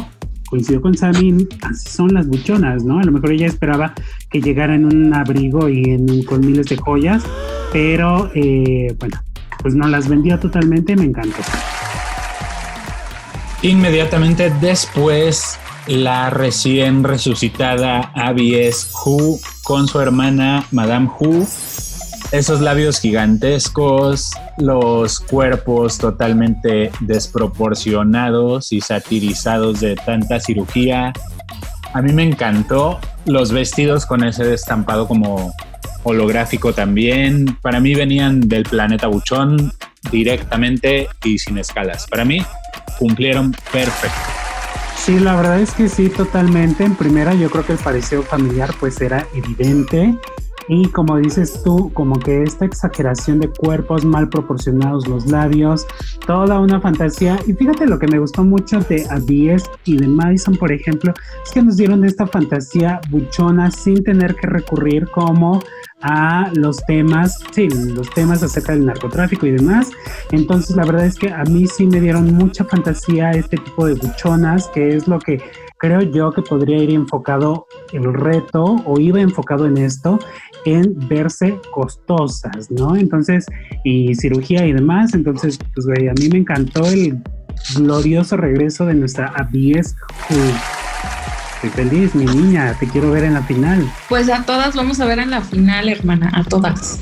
[0.48, 2.98] coincidió con Sammy, así son las buchonas, ¿no?
[2.98, 3.94] A lo mejor ella esperaba
[4.30, 7.24] que llegara en un abrigo y con miles de joyas,
[7.72, 9.20] pero eh, bueno,
[9.61, 11.42] pues no las vendió totalmente, me encantó.
[13.62, 21.46] Inmediatamente después, la recién resucitada Abies Hu con su hermana Madame Hu
[22.32, 31.12] esos labios gigantescos, los cuerpos totalmente desproporcionados y satirizados de tanta cirugía.
[31.94, 35.54] A mí me encantó los vestidos con ese destampado como
[36.02, 37.56] holográfico también.
[37.62, 39.72] Para mí venían del planeta Buchón
[40.10, 42.06] directamente y sin escalas.
[42.06, 42.44] Para mí
[42.98, 44.18] cumplieron perfecto.
[44.96, 46.84] Sí, la verdad es que sí, totalmente.
[46.84, 50.14] En primera, yo creo que el parecido familiar pues era evidente.
[50.68, 55.87] Y como dices tú, como que esta exageración de cuerpos mal proporcionados, los labios,
[56.26, 57.38] toda una fantasía.
[57.46, 61.12] Y fíjate lo que me gustó mucho de Abies y de Madison, por ejemplo,
[61.44, 65.61] es que nos dieron esta fantasía buchona sin tener que recurrir como
[66.02, 69.90] a los temas, sí, los temas acerca del narcotráfico y demás.
[70.31, 73.94] Entonces, la verdad es que a mí sí me dieron mucha fantasía este tipo de
[73.94, 75.42] buchonas, que es lo que
[75.78, 80.18] creo yo que podría ir enfocado el reto o iba enfocado en esto,
[80.64, 82.96] en verse costosas, ¿no?
[82.96, 83.46] Entonces,
[83.84, 85.14] y cirugía y demás.
[85.14, 87.22] Entonces, pues, güey, a mí me encantó el
[87.76, 89.96] glorioso regreso de nuestra Abies
[91.62, 93.84] Estoy feliz, mi niña, te quiero ver en la final.
[94.08, 97.00] Pues a todas vamos a ver en la final, hermana, a todas.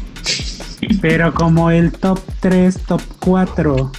[1.01, 3.93] Pero como el top 3, top 4.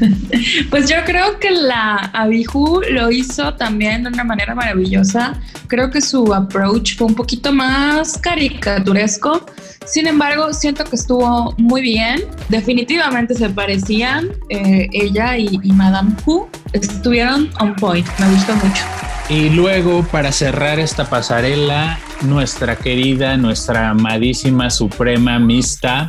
[0.70, 5.40] pues yo creo que la Abiju lo hizo también de una manera maravillosa.
[5.66, 9.44] Creo que su approach fue un poquito más caricaturesco.
[9.86, 12.24] Sin embargo, siento que estuvo muy bien.
[12.48, 16.48] Definitivamente se parecían eh, ella y, Madame Hu.
[16.72, 18.06] Estuvieron on point.
[18.18, 18.84] Me gustó mucho.
[19.28, 26.08] Y luego, para cerrar esta pasarela, nuestra querida, nuestra amadísima suprema Mista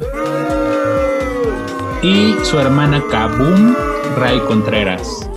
[2.01, 3.75] y su hermana Kabum,
[4.17, 5.29] Ray Contreras.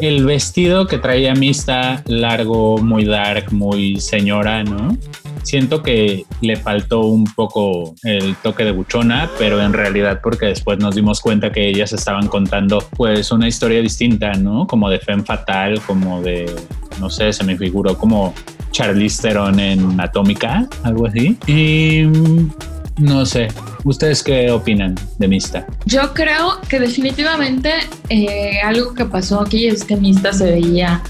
[0.00, 4.96] El vestido que traía Mista, largo, muy dark, muy señora, ¿no?
[5.46, 10.78] Siento que le faltó un poco el toque de buchona, pero en realidad porque después
[10.78, 14.66] nos dimos cuenta que ellas estaban contando pues una historia distinta, ¿no?
[14.66, 16.52] Como de Femme Fatal, como de,
[17.00, 18.34] no sé, se me figuró como
[18.72, 21.38] Charlize Theron en Atómica, algo así.
[21.46, 22.50] Y mm,
[22.98, 23.46] no sé,
[23.84, 25.64] ¿ustedes qué opinan de Mista?
[25.84, 27.70] Yo creo que definitivamente
[28.08, 31.00] eh, algo que pasó aquí es que Mista se veía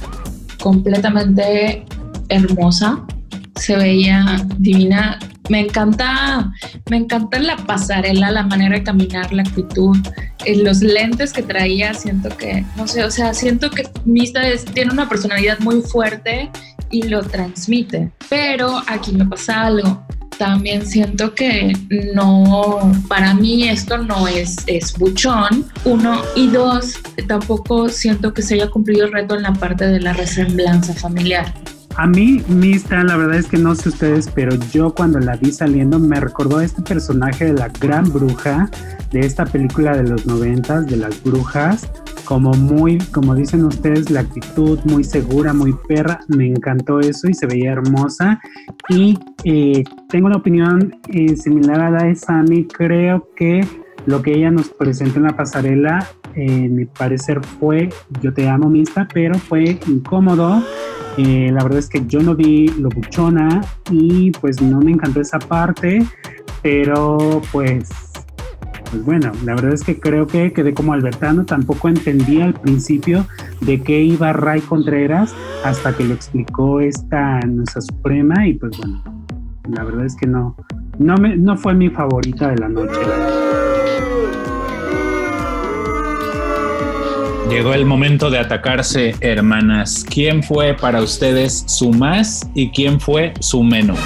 [0.61, 1.87] completamente
[2.29, 3.03] hermosa,
[3.57, 5.19] se veía divina.
[5.49, 6.53] Me encanta,
[6.91, 9.97] me encanta la pasarela, la manera de caminar, la actitud,
[10.45, 11.95] eh, los lentes que traía.
[11.95, 16.51] Siento que, no sé, o sea, siento que Mista es- tiene una personalidad muy fuerte
[16.91, 18.11] y lo transmite.
[18.29, 20.03] Pero aquí me pasa algo.
[20.37, 21.73] También siento que
[22.15, 26.95] no, para mí esto no es, es buchón, uno, y dos,
[27.27, 31.55] tampoco siento que se haya cumplido el reto en la parte de la resemblanza familiar.
[31.99, 35.51] A mí, Mista, la verdad es que no sé ustedes, pero yo cuando la vi
[35.51, 38.71] saliendo me recordó a este personaje de la gran bruja
[39.13, 41.91] de esta película de los noventas, de las brujas,
[42.27, 47.35] como muy, como dicen ustedes, la actitud muy segura, muy perra, me encantó eso y
[47.35, 48.41] se veía hermosa.
[48.91, 53.67] Y eh, tengo una opinión eh, similar a la de Sammy, creo que
[54.05, 57.89] lo que ella nos presentó en la pasarela, eh, mi parecer fue,
[58.21, 60.63] yo te amo Mista, pero fue incómodo.
[61.17, 65.21] Eh, la verdad es que yo no vi lo buchona y pues no me encantó
[65.21, 66.05] esa parte,
[66.63, 67.89] pero pues,
[68.91, 73.27] pues bueno, la verdad es que creo que quedé como Albertano, tampoco entendía al principio
[73.63, 79.03] de qué iba Ray Contreras hasta que lo explicó esta nuestra suprema y pues bueno,
[79.71, 80.55] la verdad es que no,
[80.99, 83.01] no, me, no fue mi favorita de la noche.
[87.49, 90.05] Llegó el momento de atacarse, hermanas.
[90.09, 93.99] ¿Quién fue para ustedes su más y quién fue su menos?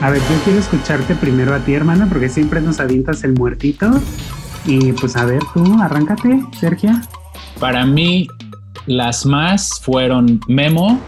[0.00, 3.90] A ver, yo quiero escucharte primero a ti, hermana, porque siempre nos avientas el muertito.
[4.64, 6.92] Y pues a ver, tú, arráncate, Sergio.
[7.58, 8.28] Para mí,
[8.86, 11.00] las más fueron Memo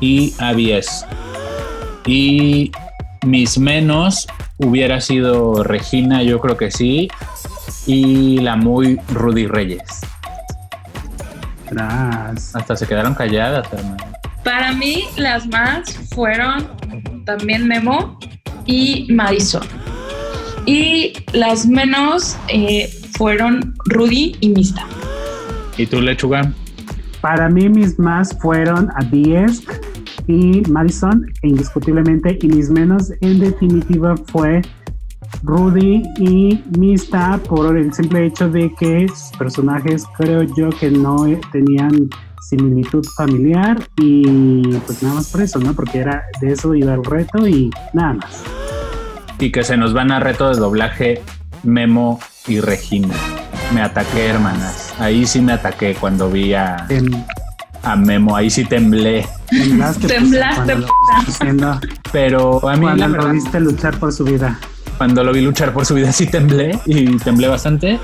[0.00, 1.06] y Avies.
[2.06, 2.70] Y
[3.24, 4.26] mis menos
[4.58, 7.08] hubiera sido Regina, yo creo que sí.
[7.86, 9.82] Y la muy Rudy Reyes.
[11.68, 12.54] Tras.
[12.54, 13.96] Hasta se quedaron calladas, hermano.
[14.44, 16.68] Para mí, las más fueron
[17.24, 18.18] también Memo
[18.64, 19.66] y Madison.
[20.66, 24.86] Y las menos eh, fueron Rudy y Mista.
[25.76, 26.52] ¿Y tú, Lechuga?
[27.20, 29.68] Para mí, mis más fueron a Diesk
[30.28, 32.38] y Madison, e indiscutiblemente.
[32.40, 34.62] Y mis menos, en definitiva, fue
[35.46, 41.24] Rudy y Mista por el simple hecho de que sus personajes creo yo que no
[41.26, 42.10] eh, tenían
[42.48, 45.72] similitud familiar y pues nada más por eso, ¿no?
[45.72, 48.42] Porque era de eso iba el reto y nada más.
[49.38, 51.22] Y que se nos van a reto de doblaje
[51.62, 53.14] Memo y Regina.
[53.72, 54.94] Me ataqué, hermanas.
[54.98, 57.24] Ahí sí me ataqué cuando vi a, Tem-
[57.82, 58.34] a Memo.
[58.36, 59.26] Ahí sí temblé.
[59.48, 61.80] Temblaste, pues, Temblaste, lo
[62.12, 64.58] Pero a mí, cuando la lo verdad, viste luchar por su vida.
[64.96, 67.98] Cuando lo vi luchar por su vida, sí temblé y temblé bastante.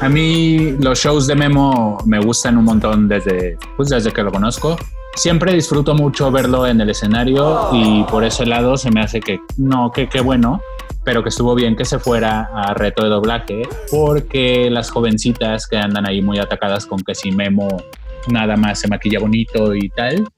[0.00, 4.30] A mí los shows de Memo me gustan un montón desde, pues desde que lo
[4.30, 4.76] conozco.
[5.14, 9.40] Siempre disfruto mucho verlo en el escenario y por ese lado se me hace que
[9.56, 10.60] no, que qué bueno,
[11.04, 15.78] pero que estuvo bien que se fuera a reto de doblaje porque las jovencitas que
[15.78, 17.68] andan ahí muy atacadas con que si Memo
[18.28, 20.28] nada más se maquilla bonito y tal,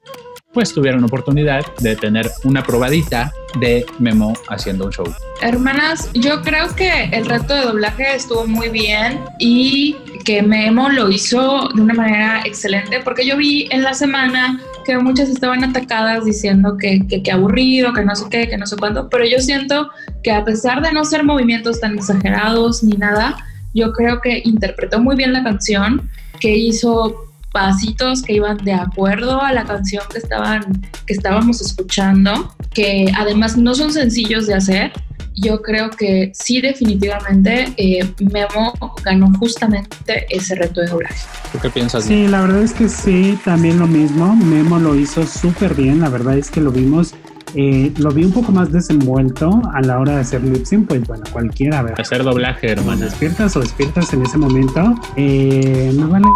[0.53, 5.05] pues tuvieron oportunidad de tener una probadita de Memo haciendo un show.
[5.41, 11.09] Hermanas, yo creo que el reto de doblaje estuvo muy bien y que Memo lo
[11.09, 16.25] hizo de una manera excelente porque yo vi en la semana que muchas estaban atacadas
[16.25, 19.39] diciendo que, que, que aburrido, que no sé qué, que no sé cuánto, pero yo
[19.39, 19.89] siento
[20.23, 23.37] que a pesar de no ser movimientos tan exagerados ni nada,
[23.73, 26.09] yo creo que interpretó muy bien la canción,
[26.39, 27.28] que hizo
[27.59, 33.57] pasitos que iban de acuerdo a la canción que estaban que estábamos escuchando, que además
[33.57, 34.93] no son sencillos de hacer.
[35.35, 41.19] Yo creo que sí, definitivamente eh, Memo ganó justamente ese reto de doblaje.
[41.51, 42.05] ¿Tú qué piensas?
[42.05, 44.35] Sí, la verdad es que sí, también lo mismo.
[44.35, 45.99] Memo lo hizo súper bien.
[45.99, 47.13] La verdad es que lo vimos,
[47.55, 50.87] eh, lo vi un poco más desenvuelto a la hora de hacer lip sync.
[50.87, 51.99] Pues bueno, cualquiera, a ver.
[51.99, 53.05] Hacer doblaje, hermana.
[53.05, 56.27] despiertas o despiertas en ese momento, eh, me vale,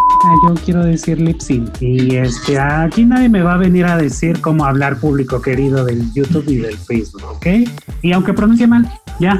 [0.47, 1.82] yo quiero decir lip sync.
[1.82, 6.12] Y este, aquí nadie me va a venir a decir cómo hablar público querido del
[6.13, 7.47] YouTube y del Facebook, ¿ok?
[8.02, 9.39] Y aunque pronuncie mal, ya,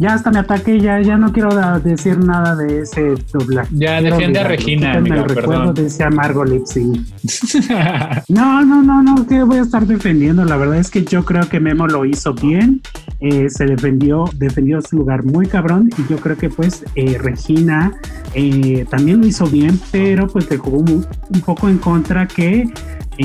[0.00, 3.68] ya hasta me ataqué, ya, ya no quiero decir nada de ese doblaje.
[3.76, 4.44] Ya, Quiero defiende a.
[4.48, 5.74] Regina, amiga, el recuerdo perdón.
[5.74, 6.44] de ese amargo.
[8.28, 10.44] No, no, no, no, que voy a estar defendiendo.
[10.44, 12.80] La verdad es que yo creo que Memo lo hizo bien.
[13.20, 15.90] eh, se defendió, defendió su lugar muy cabrón.
[15.98, 17.92] Y yo creo que pues eh, Regina
[18.34, 22.64] eh, también lo hizo bien, pero pues le jugó mu- un poco en contra que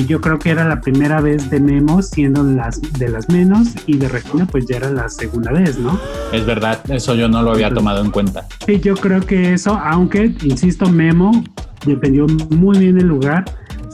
[0.04, 3.96] yo creo que era la primera vez de Memo siendo las de las menos y
[3.96, 5.98] de Regina pues ya era la segunda vez, ¿no?
[6.32, 8.46] Es verdad, eso yo no lo había tomado en cuenta.
[8.66, 11.44] Sí, yo creo que eso, aunque, insisto, Memo
[11.86, 13.44] dependió muy bien el lugar,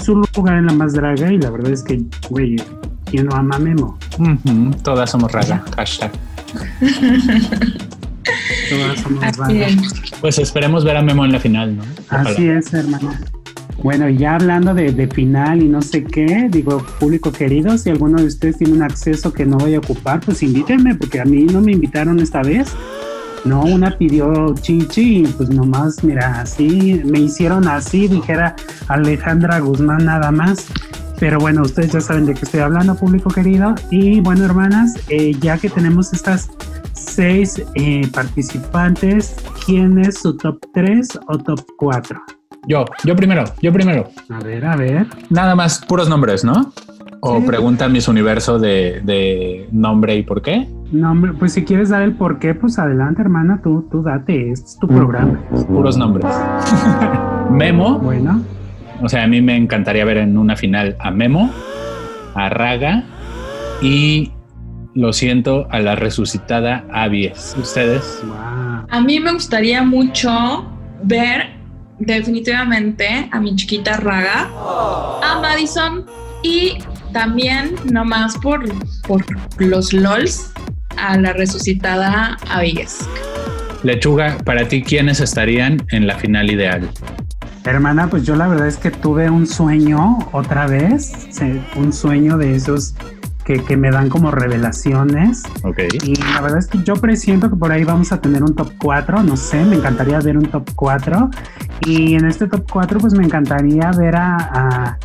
[0.03, 2.57] su lugar en la más draga y la verdad es que, güey,
[3.05, 3.99] ¿quién no ama a Memo?
[4.83, 6.11] Todas somos raga, hashtag.
[8.71, 9.77] Todas somos es.
[10.21, 11.85] Pues esperemos ver a Memo en la final, ¿no?
[12.07, 12.31] Ojalá.
[12.31, 13.21] Así es, hermana.
[13.83, 18.19] Bueno, ya hablando de, de final y no sé qué, digo, público querido, si alguno
[18.21, 21.45] de ustedes tiene un acceso que no voy a ocupar, pues invítenme, porque a mí
[21.45, 22.73] no me invitaron esta vez.
[23.45, 28.55] No, una pidió chichi y pues nomás, mira, así, me hicieron así, dijera
[28.87, 30.67] Alejandra Guzmán nada más.
[31.19, 33.75] Pero bueno, ustedes ya saben de qué estoy hablando, público querido.
[33.91, 36.51] Y bueno, hermanas, eh, ya que tenemos estas
[36.93, 39.35] seis eh, participantes,
[39.67, 42.42] ¿quién es su top 3 o top 4?
[42.67, 44.09] Yo, yo primero, yo primero.
[44.31, 45.07] A ver, a ver.
[45.31, 46.73] Nada más puros nombres, ¿no?
[47.21, 47.47] O Sí.
[47.47, 50.69] pregunta Miss Universo de, de nombre y por qué.
[50.93, 54.67] No, hombre, pues si quieres dar el porqué, pues adelante, hermana, tú, tú date, este
[54.67, 55.41] es tu programa.
[55.69, 56.27] Puros nombres.
[57.51, 58.43] Memo, Bueno,
[59.01, 61.51] o sea, a mí me encantaría ver en una final a Memo,
[62.35, 63.05] a Raga
[63.81, 64.31] y
[64.95, 67.57] lo siento, a la resucitada Avies.
[67.61, 68.23] ¿Ustedes?
[68.27, 68.37] wow.
[68.91, 70.65] A mí me gustaría mucho
[71.03, 71.52] ver
[72.07, 74.51] definitivamente a mi chiquita Raga,
[75.23, 76.07] a Madison
[76.43, 76.79] y
[77.13, 78.65] también, nomás por,
[79.07, 79.25] por
[79.59, 80.53] los LOLs,
[80.97, 82.99] a la resucitada Abiges.
[83.83, 86.89] Lechuga, para ti, ¿quiénes estarían en la final ideal?
[87.65, 91.13] Hermana, pues yo la verdad es que tuve un sueño otra vez,
[91.77, 92.95] un sueño de esos
[93.45, 95.43] que, que me dan como revelaciones.
[95.63, 95.81] Ok.
[96.05, 98.73] Y la verdad es que yo presiento que por ahí vamos a tener un top
[98.79, 101.31] 4, no sé, me encantaría ver un top 4.
[101.87, 104.99] Y en este top 4 pues me encantaría ver a, a,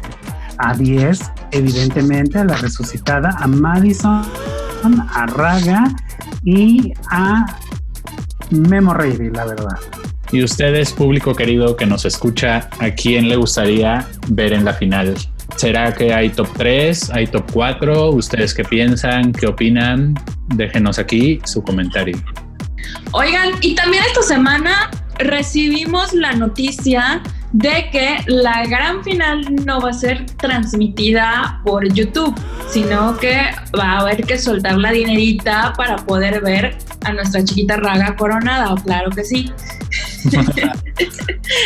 [0.58, 4.24] a 10, evidentemente, a la resucitada, a Madison,
[5.14, 5.84] a Raga
[6.44, 7.46] y a
[8.52, 9.78] Memo Reilly, la verdad.
[10.32, 15.16] Y ustedes, público querido que nos escucha, ¿a quién le gustaría ver en la final?
[15.58, 18.12] ¿Será que hay top 3, hay top 4?
[18.12, 19.32] ¿Ustedes qué piensan?
[19.32, 20.14] ¿Qué opinan?
[20.49, 22.16] Déjenos aquí su comentario.
[23.12, 29.89] Oigan, y también esta semana recibimos la noticia de que la gran final no va
[29.89, 32.36] a ser transmitida por YouTube,
[32.70, 37.78] sino que va a haber que soltar la dinerita para poder ver a nuestra chiquita
[37.78, 39.51] Raga coronada, claro que sí.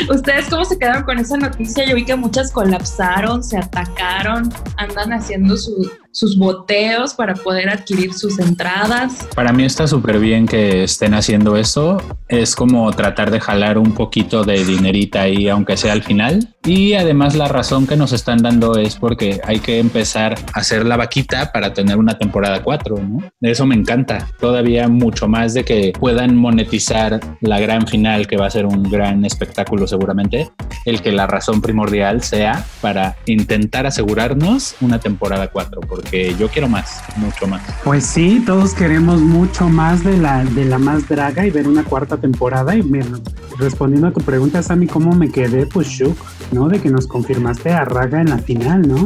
[0.10, 1.86] ¿Ustedes cómo se quedaron con esa noticia?
[1.86, 8.14] Yo vi que muchas colapsaron, se atacaron, andan haciendo su- sus boteos para poder adquirir
[8.14, 9.26] sus entradas.
[9.34, 12.02] Para mí está súper bien que estén haciendo eso.
[12.28, 16.50] Es como tratar de jalar un poquito de dinerita ahí, aunque sea al final.
[16.66, 20.86] Y además la razón que nos están dando es porque hay que empezar a hacer
[20.86, 23.32] la vaquita para tener una temporada 4, ¿no?
[23.42, 24.28] Eso me encanta.
[24.40, 28.84] Todavía mucho más de que puedan monetizar la gran final, que va a ser un
[28.84, 30.52] gran espectáculo seguramente.
[30.86, 36.68] El que la razón primordial sea para intentar asegurarnos una temporada 4, porque yo quiero
[36.68, 37.62] más, mucho más.
[37.84, 41.84] Pues sí, todos queremos mucho más de la, de la más draga y ver una
[41.84, 42.76] cuarta temporada.
[42.76, 43.20] Y bueno,
[43.58, 45.66] respondiendo a tu pregunta, Sammy, ¿cómo me quedé?
[45.66, 46.18] Pues shook,
[46.52, 46.68] ¿no?
[46.68, 49.06] De que nos confirmaste a Raga en la final, ¿no?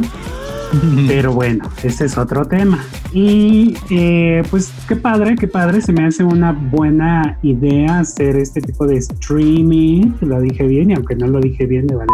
[1.06, 2.84] Pero bueno, ese es otro tema.
[3.18, 8.60] Y eh, pues qué padre, qué padre, se me hace una buena idea hacer este
[8.60, 12.10] tipo de streaming, lo dije bien y aunque no lo dije bien, me vale.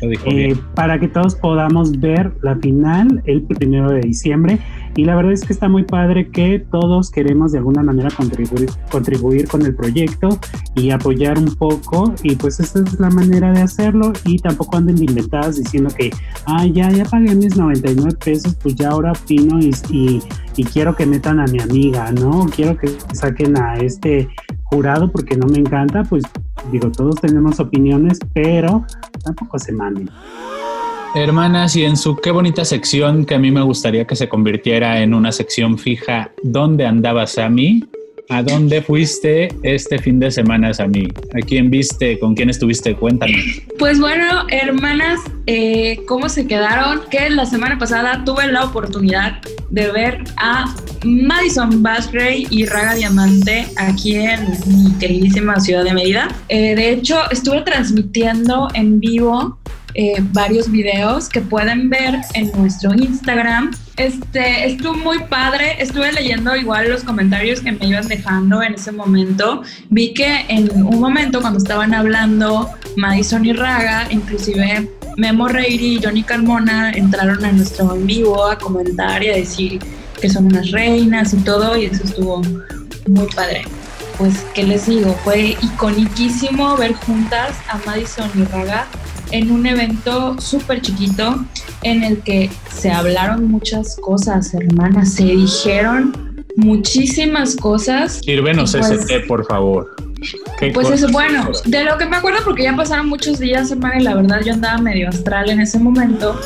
[0.00, 0.60] Eh, bien.
[0.74, 4.58] para que todos podamos ver la final el primero de diciembre.
[4.98, 8.68] Y la verdad es que está muy padre que todos queremos de alguna manera contribuir,
[8.90, 10.40] contribuir con el proyecto
[10.74, 12.12] y apoyar un poco.
[12.24, 14.12] Y pues esta es la manera de hacerlo.
[14.24, 16.10] Y tampoco anden de inventadas diciendo que,
[16.46, 20.20] ah, ya, ya pagué mis 99 pesos, pues ya ahora opino y, y,
[20.56, 22.46] y quiero que metan a mi amiga, ¿no?
[22.46, 24.28] Quiero que saquen a este
[24.64, 26.24] jurado porque no me encanta, pues
[26.72, 28.84] digo, todos tenemos opiniones, pero
[29.22, 30.10] tampoco se manden.
[31.14, 35.00] Hermanas, y en su qué bonita sección que a mí me gustaría que se convirtiera
[35.00, 37.82] en una sección fija, ¿dónde andaba Sammy?
[38.30, 41.08] ¿A dónde fuiste este fin de semana, Sammy?
[41.34, 42.18] ¿A quién viste?
[42.18, 42.94] ¿Con quién estuviste?
[42.94, 43.40] Cuéntanos.
[43.78, 47.00] Pues bueno, hermanas, eh, ¿cómo se quedaron?
[47.10, 49.40] Que la semana pasada tuve la oportunidad
[49.70, 56.28] de ver a Madison Basray y Raga Diamante aquí en mi queridísima ciudad de Mérida.
[56.48, 59.57] Eh, de hecho, estuve transmitiendo en vivo
[60.00, 63.72] eh, varios videos que pueden ver en nuestro Instagram.
[63.96, 68.92] Este, estuvo muy padre, estuve leyendo igual los comentarios que me iban dejando en ese
[68.92, 69.62] momento.
[69.90, 76.00] Vi que en un momento cuando estaban hablando Madison y Raga, inclusive Memo Reiri y
[76.00, 79.80] Johnny Carmona entraron a nuestro en vivo a comentar y a decir
[80.20, 82.40] que son unas reinas y todo, y eso estuvo
[83.08, 83.62] muy padre.
[84.16, 85.12] Pues, ¿qué les digo?
[85.24, 88.86] Fue iconiquísimo ver juntas a Madison y Raga
[89.30, 91.44] en un evento súper chiquito
[91.82, 98.20] en el que se hablaron muchas cosas, hermanas, se dijeron muchísimas cosas.
[98.24, 99.94] Sírvenos pues, ese té, por favor.
[100.74, 104.02] Pues eso, bueno, de lo que me acuerdo, porque ya pasaron muchos días, hermana, y
[104.02, 106.38] la verdad yo andaba medio astral en ese momento,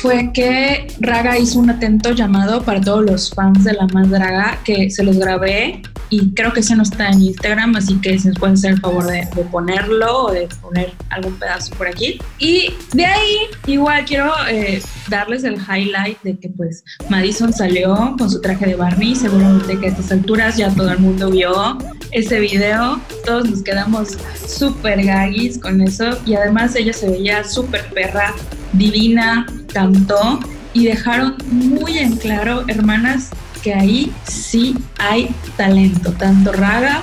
[0.00, 4.58] fue que Raga hizo un atento llamado para todos los fans de La Más Draga,
[4.64, 8.28] que se los grabé y creo que ese no está en Instagram, así que si
[8.28, 12.18] nos pueden hacer el favor de, ponerlo o de poner algún pedazo por aquí.
[12.38, 13.36] Y de ahí,
[13.66, 18.74] igual quiero eh, darles el highlight de que pues Madison salió con su traje de
[18.74, 21.78] Barney, seguramente que a estas alturas ya todo el mundo vio
[22.10, 24.18] ese video, todos nos quedamos
[24.48, 28.34] súper gaguis con eso y además ella se veía súper perra,
[28.72, 29.46] divina,
[29.80, 30.38] cantó
[30.74, 33.30] y dejaron muy en claro, hermanas,
[33.62, 37.02] que ahí sí hay talento, tanto Raga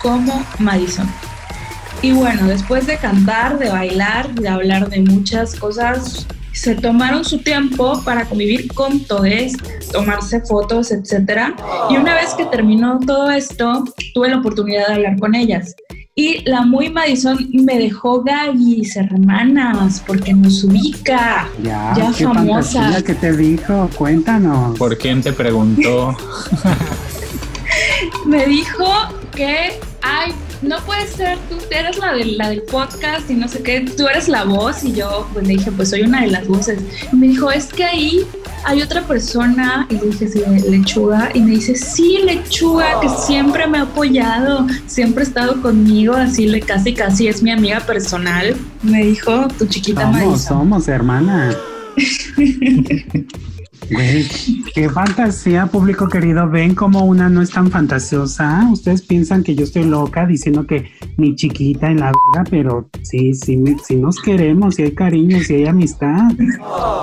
[0.00, 1.08] como Madison.
[2.00, 7.38] Y bueno, después de cantar, de bailar, de hablar de muchas cosas, se tomaron su
[7.38, 9.52] tiempo para convivir con todos,
[9.90, 11.54] tomarse fotos, etc.
[11.90, 15.74] Y una vez que terminó todo esto, tuve la oportunidad de hablar con ellas.
[16.14, 21.48] Y la muy Madison me dejó gaguis, hermanas, porque nos ubica.
[21.62, 23.02] Ya, ya qué famosa.
[23.02, 23.88] que te dijo?
[23.96, 24.78] Cuéntanos.
[24.78, 26.14] ¿Por quién te preguntó?
[28.26, 28.84] me dijo
[29.34, 30.32] que, ay,
[30.62, 34.06] no puede ser, tú eres la, de, la del podcast y no sé qué, tú
[34.06, 34.84] eres la voz.
[34.84, 36.78] Y yo pues le dije, pues soy una de las voces.
[37.12, 38.26] Y me dijo, es que ahí
[38.64, 43.66] hay otra persona, y le dije, sí, lechuga, y me dice, sí, lechuga, que siempre
[43.66, 48.54] me ha apoyado, siempre ha estado conmigo, así le casi, casi es mi amiga personal.
[48.82, 51.56] Me dijo, tu chiquita Somos, somos, hermana.
[53.92, 54.26] Güey,
[54.74, 56.48] qué fantasía, público querido.
[56.48, 58.66] Ven como una no es tan fantasiosa.
[58.72, 63.34] Ustedes piensan que yo estoy loca diciendo que mi chiquita en la verdad, pero sí,
[63.34, 66.30] sí, sí nos queremos, si hay cariño, si hay amistad.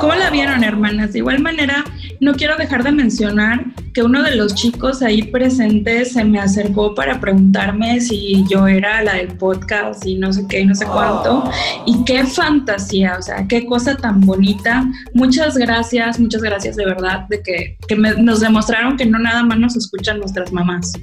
[0.02, 1.14] ¿Cómo la vieron, hermanas?
[1.14, 1.86] De igual manera,
[2.20, 6.96] no quiero dejar de mencionar que uno de los chicos ahí presentes se me acercó
[6.96, 11.44] para preguntarme si yo era la del podcast y no sé qué no sé cuánto.
[11.86, 14.90] Y qué fantasía, o sea, qué cosa tan bonita.
[15.14, 17.78] Muchas gracias, muchas gracias de verdad, de que,
[18.18, 20.94] nos demostraron que no nada más nos escuchan nuestras mamás,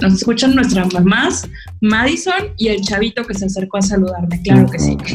[0.00, 1.46] nos escuchan nuestras mamás,
[1.82, 4.96] Madison y el chavito que se acercó a saludarme, claro que sí.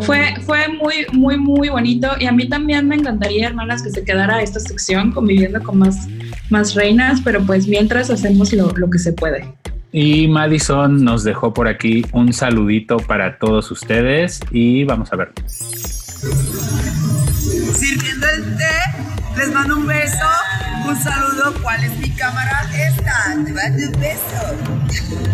[0.00, 4.04] fue, fue muy, muy, muy bonito y a mí también me encantaría, hermanas, que se
[4.04, 6.06] quedara esta sección conviviendo con más,
[6.50, 9.54] más reinas, pero pues mientras hacemos lo, lo que se puede.
[9.90, 15.32] Y Madison nos dejó por aquí un saludito para todos ustedes y vamos a ver
[17.74, 18.74] sirviendo el té.
[19.36, 20.26] Les mando un beso,
[20.86, 21.54] un saludo.
[21.62, 22.68] ¿Cuál es mi cámara?
[22.72, 23.34] Esta.
[23.44, 25.24] Te mando un beso.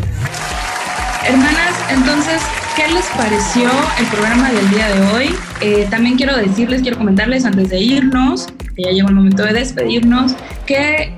[1.27, 2.41] Hermanas, entonces,
[2.77, 5.37] ¿qué les pareció el programa del día de hoy?
[5.61, 9.53] Eh, también quiero decirles, quiero comentarles antes de irnos, que ya llegó el momento de
[9.53, 10.35] despedirnos,
[10.67, 11.15] que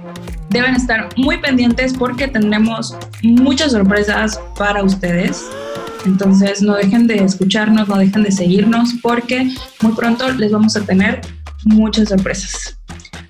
[0.50, 5.44] deben estar muy pendientes porque tendremos muchas sorpresas para ustedes.
[6.04, 9.50] Entonces no dejen de escucharnos, no dejen de seguirnos porque
[9.82, 11.20] muy pronto les vamos a tener
[11.64, 12.78] muchas sorpresas.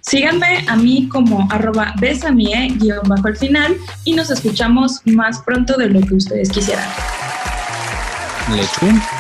[0.01, 5.77] Síganme a mí como arroba besamie guion bajo al final y nos escuchamos más pronto
[5.77, 6.89] de lo que ustedes quisieran.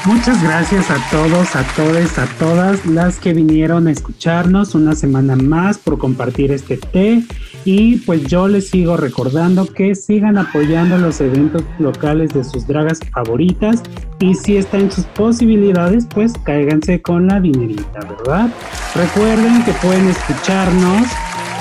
[0.04, 5.36] Muchas gracias a todos, a todas, a todas las que vinieron a escucharnos una semana
[5.36, 7.22] más por compartir este té.
[7.64, 12.98] Y pues yo les sigo recordando que sigan apoyando los eventos locales de sus dragas
[13.12, 13.82] favoritas.
[14.18, 18.48] Y si está en sus posibilidades, pues cáiganse con la dinerita, ¿verdad?
[18.94, 21.06] Recuerden que pueden escucharnos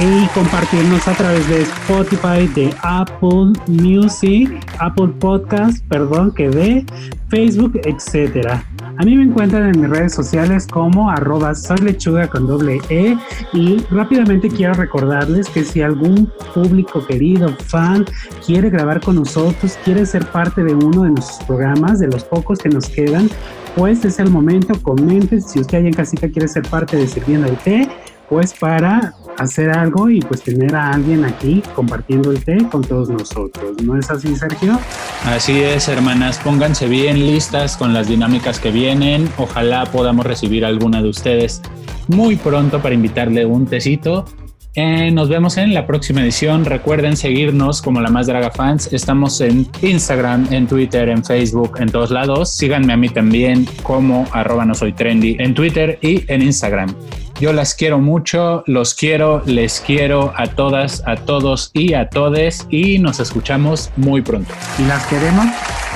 [0.02, 4.50] y compartirnos a través de Spotify, de Apple Music,
[4.80, 6.86] Apple Podcast, perdón, que de
[7.30, 8.64] Facebook, etcétera.
[8.98, 13.16] A mí me encuentran en mis redes sociales como arroba lechuga con doble E
[13.54, 18.06] y rápidamente quiero recordarles que si algún público querido, fan,
[18.44, 22.58] quiere grabar con nosotros, quiere ser parte de uno de nuestros programas, de los pocos
[22.58, 23.30] que nos quedan,
[23.76, 27.48] pues es el momento, comenten si usted allá en casita quiere ser parte de Sirviendo
[27.48, 27.88] el Té,
[28.32, 33.10] pues para hacer algo y pues tener a alguien aquí compartiendo el té con todos
[33.10, 33.82] nosotros.
[33.84, 34.80] ¿No es así, Sergio?
[35.26, 36.40] Así es, hermanas.
[36.40, 39.30] Pónganse bien listas con las dinámicas que vienen.
[39.38, 41.62] Ojalá podamos recibir alguna de ustedes
[42.08, 44.26] muy pronto para invitarle un tecito
[44.74, 46.64] Eh, nos vemos en la próxima edición.
[46.64, 48.92] Recuerden seguirnos como la más draga fans.
[48.94, 52.54] Estamos en Instagram, en Twitter, en Facebook, en todos lados.
[52.54, 56.96] Síganme a mí también como arroba no soy trendy en Twitter y en Instagram.
[57.42, 62.68] Yo las quiero mucho, los quiero, les quiero a todas, a todos y a todes
[62.70, 64.54] y nos escuchamos muy pronto.
[64.80, 65.48] Y las queremos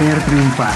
[0.02, 0.74] ver triunfar.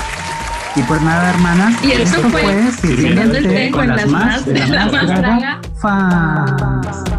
[0.76, 1.84] Y pues nada, hermanas.
[1.84, 7.19] Y esto, fue Sirviendo el Té con, las más, de la más draga fans.